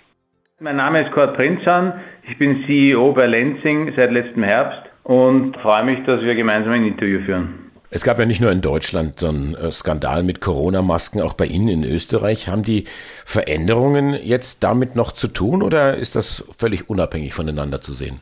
Mein 0.60 0.78
Name 0.78 1.04
ist 1.04 1.12
Kurt 1.12 1.36
Prinzan. 1.36 2.02
Ich 2.28 2.40
bin 2.40 2.66
CEO 2.66 3.12
bei 3.12 3.28
Lenzing 3.28 3.94
seit 3.96 4.12
letztem 4.12 4.42
Herbst 4.42 4.82
und 5.04 5.56
freue 5.58 5.84
mich, 5.84 6.04
dass 6.06 6.22
wir 6.24 6.34
gemeinsam 6.34 6.74
ein 6.74 6.86
Interview 6.86 7.22
führen. 7.22 7.67
Es 7.90 8.04
gab 8.04 8.20
ja 8.20 8.26
nicht 8.26 8.42
nur 8.42 8.52
in 8.52 8.60
Deutschland 8.60 9.22
so 9.22 9.30
einen 9.30 9.56
äh, 9.56 9.72
Skandal 9.72 10.24
mit 10.24 10.42
Corona-Masken, 10.42 11.22
auch 11.22 11.34
bei 11.34 11.46
Ihnen 11.46 11.70
in 11.70 11.84
Österreich. 11.86 12.50
Haben 12.50 12.64
die 12.64 12.84
Veränderungen 13.26 14.14
jetzt 14.14 14.64
damit 14.64 14.96
noch 14.96 15.14
zu 15.14 15.30
tun 15.30 15.64
oder 15.64 15.96
ist 15.96 16.18
das 16.18 16.44
völlig 16.56 16.90
unabhängig 16.90 17.34
voneinander 17.34 17.80
zu 17.80 17.94
sehen? 17.94 18.20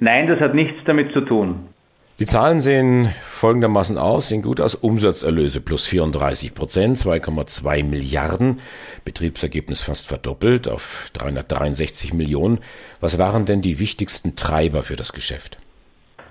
Nein, 0.00 0.26
das 0.26 0.40
hat 0.40 0.54
nichts 0.54 0.78
damit 0.86 1.12
zu 1.12 1.20
tun. 1.20 1.68
Die 2.18 2.26
Zahlen 2.26 2.60
sehen 2.60 3.10
folgendermaßen 3.26 3.98
aus, 3.98 4.28
sehen 4.28 4.42
gut 4.42 4.60
aus. 4.60 4.74
Umsatzerlöse 4.74 5.60
plus 5.60 5.86
34 5.86 6.54
Prozent, 6.54 6.98
2,2 6.98 7.84
Milliarden. 7.84 8.60
Betriebsergebnis 9.04 9.82
fast 9.82 10.06
verdoppelt 10.06 10.66
auf 10.66 11.10
363 11.12 12.14
Millionen. 12.14 12.58
Was 13.00 13.18
waren 13.18 13.44
denn 13.44 13.60
die 13.60 13.78
wichtigsten 13.78 14.34
Treiber 14.34 14.82
für 14.82 14.96
das 14.96 15.12
Geschäft? 15.12 15.58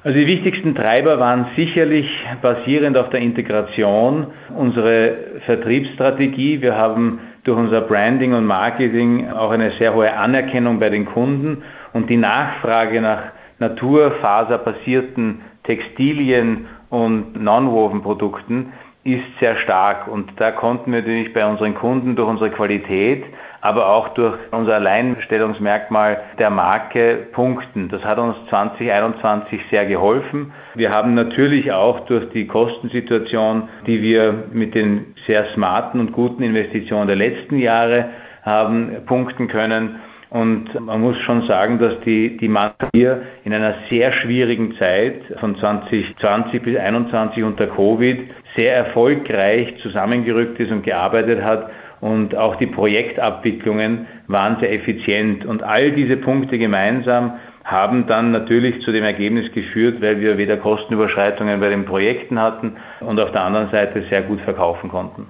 Also 0.08 0.20
die 0.20 0.28
wichtigsten 0.28 0.74
Treiber 0.74 1.20
waren 1.20 1.48
sicherlich 1.58 2.10
basierend 2.42 2.96
auf 2.98 3.10
der 3.10 3.20
Integration 3.20 4.28
unsere 4.56 5.18
Vertriebsstrategie. 5.46 6.62
Wir 6.62 6.78
haben 6.78 7.20
durch 7.44 7.58
unser 7.60 7.82
Branding 7.82 8.34
und 8.34 8.46
Marketing 8.46 9.30
auch 9.30 9.52
eine 9.52 9.72
sehr 9.72 9.94
hohe 9.94 10.14
Anerkennung 10.14 10.80
bei 10.80 10.90
den 10.90 11.04
Kunden 11.08 11.62
und 11.92 12.10
die 12.10 12.16
Nachfrage 12.16 13.02
nach 13.02 13.22
naturfaserbasierten 13.60 15.42
Textilien 15.66 16.68
und 16.90 17.44
Non-Woven-Produkten 17.44 18.72
ist 19.04 19.26
sehr 19.42 19.58
stark 19.58 20.08
und 20.08 20.32
da 20.38 20.52
konnten 20.52 20.94
wir 20.94 21.02
natürlich 21.02 21.34
bei 21.34 21.46
unseren 21.46 21.76
Kunden 21.76 22.16
durch 22.16 22.30
unsere 22.30 22.52
Qualität 22.52 23.26
aber 23.62 23.90
auch 23.90 24.10
durch 24.10 24.38
unser 24.52 24.76
Alleinstellungsmerkmal 24.76 26.20
der 26.40 26.50
Marke 26.50 27.28
punkten. 27.32 27.90
Das 27.90 28.04
hat 28.04 28.20
uns 28.20 28.36
2021 28.50 29.62
sehr 29.70 29.86
geholfen. 29.86 30.54
Wir 30.76 30.92
haben 30.92 31.14
natürlich 31.14 31.72
auch 31.72 32.02
durch 32.02 32.30
die 32.30 32.48
Kostensituation, 32.48 33.70
die 33.86 34.02
wir 34.02 34.46
mit 34.52 34.76
den 34.76 35.16
sehr 35.26 35.46
smarten 35.54 36.00
und 36.00 36.14
guten 36.14 36.44
Investitionen 36.44 37.08
der 37.08 37.16
letzten 37.16 37.58
Jahre 37.58 38.10
haben, 38.44 39.06
punkten 39.06 39.48
können. 39.48 40.00
Und 40.30 40.78
man 40.80 41.00
muss 41.00 41.18
schon 41.20 41.48
sagen, 41.48 41.80
dass 41.80 42.00
die, 42.02 42.36
die 42.36 42.50
Marke 42.50 42.90
hier 42.94 43.22
in 43.46 43.54
einer 43.54 43.76
sehr 43.90 44.12
schwierigen 44.12 44.76
Zeit 44.78 45.22
von 45.40 45.58
2020 45.58 46.62
bis 46.62 46.76
2021 46.76 47.44
unter 47.44 47.68
Covid 47.68 48.30
sehr 48.58 48.76
erfolgreich 48.76 49.76
zusammengerückt 49.82 50.60
ist 50.60 50.72
und 50.72 50.84
gearbeitet 50.84 51.42
hat 51.42 51.70
und 52.02 52.36
auch 52.36 52.56
die 52.58 52.68
Projektabwicklungen 52.68 54.08
waren 54.28 54.60
sehr 54.60 54.74
effizient. 54.74 55.46
Und 55.46 55.64
all 55.64 55.92
diese 55.92 56.18
Punkte 56.18 56.58
gemeinsam 56.58 57.40
haben 57.64 58.08
dann 58.08 58.32
natürlich 58.32 58.82
zu 58.82 58.92
dem 58.92 59.04
Ergebnis 59.04 59.52
geführt, 59.52 60.02
weil 60.02 60.20
wir 60.20 60.38
weder 60.38 60.58
Kostenüberschreitungen 60.58 61.60
bei 61.60 61.70
den 61.70 61.86
Projekten 61.86 62.40
hatten 62.40 62.78
und 63.00 63.20
auf 63.20 63.32
der 63.32 63.42
anderen 63.42 63.70
Seite 63.72 64.06
sehr 64.10 64.22
gut 64.22 64.42
verkaufen 64.42 64.90
konnten. 64.90 65.28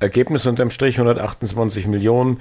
Ergebnis 0.00 0.46
unterm 0.46 0.70
Strich 0.70 0.98
128 0.98 1.86
Millionen. 1.86 2.40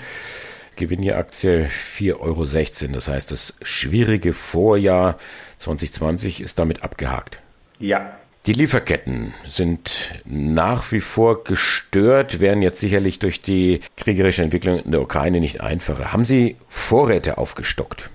Gewinn 0.76 1.04
je 1.04 1.13
Aktie 1.13 1.67
4,16 1.97 2.15
Euro. 2.19 2.93
Das 2.93 3.08
heißt, 3.08 3.32
das 3.32 3.54
schwierige 3.62 4.34
Vorjahr 4.34 5.17
2020 5.60 6.41
ist 6.41 6.58
damit 6.58 6.84
abgehakt. 6.84 7.39
Ja, 7.80 8.17
die 8.45 8.53
Lieferketten 8.53 9.34
sind 9.45 10.21
nach 10.25 10.91
wie 10.91 10.99
vor 10.99 11.43
gestört, 11.43 12.41
werden 12.41 12.62
jetzt 12.62 12.79
sicherlich 12.79 13.19
durch 13.19 13.41
die 13.41 13.79
kriegerische 13.95 14.43
Entwicklung 14.43 14.79
in 14.79 14.91
der 14.91 15.01
Ukraine 15.01 15.39
nicht 15.39 15.62
einfacher. 15.62 16.12
Haben 16.12 16.25
Sie 16.25 16.58
Vorräte 16.67 17.38
aufgestockt? 17.38 18.10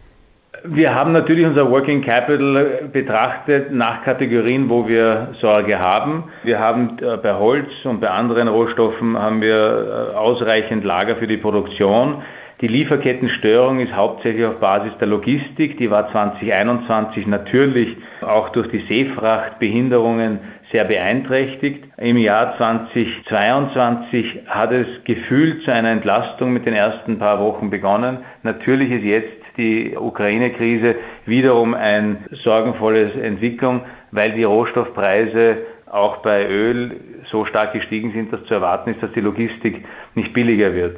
Wir 0.65 0.95
haben 0.95 1.13
natürlich 1.13 1.47
unser 1.47 1.71
Working 1.71 2.03
Capital 2.03 2.91
betrachtet 2.93 3.73
nach 3.73 4.05
Kategorien, 4.05 4.69
wo 4.69 4.87
wir 4.89 5.35
Sorge 5.41 5.79
haben. 5.79 6.25
Wir 6.43 6.59
haben 6.59 6.99
äh, 7.01 7.17
bei 7.17 7.33
Holz 7.35 7.69
und 7.85 8.01
bei 8.01 8.11
anderen 8.11 8.49
Rohstoffen 8.49 9.17
haben 9.17 9.41
wir 9.41 10.11
äh, 10.13 10.17
ausreichend 10.17 10.85
Lager 10.85 11.17
für 11.17 11.29
die 11.29 11.37
Produktion. 11.37 12.23
Die 12.61 12.67
Lieferkettenstörung 12.67 13.79
ist 13.79 13.93
hauptsächlich 13.93 14.45
auf 14.45 14.59
Basis 14.59 14.91
der 14.99 15.07
Logistik. 15.07 15.79
Die 15.79 15.93
war 15.93 16.11
2021 16.11 17.29
natürlich 17.29 17.97
auch 18.21 18.49
durch 18.49 18.69
die 18.69 18.85
Seefrachtbehinderungen 18.89 20.41
sehr 20.73 20.83
beeinträchtigt. 20.83 21.85
Im 21.99 22.17
Jahr 22.17 22.57
2022 22.57 24.41
hat 24.49 24.73
es 24.73 24.89
gefühlt 25.05 25.63
zu 25.63 25.73
einer 25.73 25.91
Entlastung 25.91 26.53
mit 26.53 26.67
den 26.67 26.75
ersten 26.75 27.21
paar 27.21 27.39
Wochen 27.39 27.71
begonnen. 27.71 28.19
Natürlich 28.43 28.91
ist 28.91 29.05
jetzt 29.05 29.57
die 29.57 29.97
Ukraine-Krise 29.97 30.97
wiederum 31.27 31.75
eine 31.75 32.17
sorgenvolle 32.43 33.13
Entwicklung, 33.23 33.83
weil 34.11 34.33
die 34.33 34.43
Rohstoffpreise 34.43 35.59
auch 35.87 36.17
bei 36.19 36.49
Öl 36.49 36.97
so 37.27 37.45
stark 37.45 37.73
gestiegen 37.73 38.11
sind, 38.11 38.33
dass 38.33 38.45
zu 38.47 38.55
erwarten 38.55 38.91
ist, 38.91 39.01
dass 39.01 39.13
die 39.13 39.21
Logistik 39.21 39.85
nicht 40.17 40.33
billiger 40.33 40.75
wird 40.75 40.97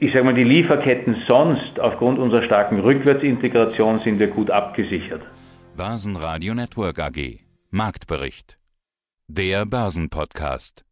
ich 0.00 0.12
sage 0.12 0.24
mal, 0.24 0.34
die 0.34 0.44
Lieferketten 0.44 1.24
sonst 1.26 1.80
aufgrund 1.80 2.18
unserer 2.18 2.44
starken 2.44 2.80
Rückwärtsintegration 2.80 4.00
sind 4.00 4.18
wir 4.18 4.28
gut 4.28 4.50
abgesichert. 4.50 5.22
Börsenradio 5.76 6.54
Network 6.54 6.98
AG 6.98 7.40
Marktbericht. 7.70 8.58
Der 9.28 9.66
Börsenpodcast. 9.66 10.87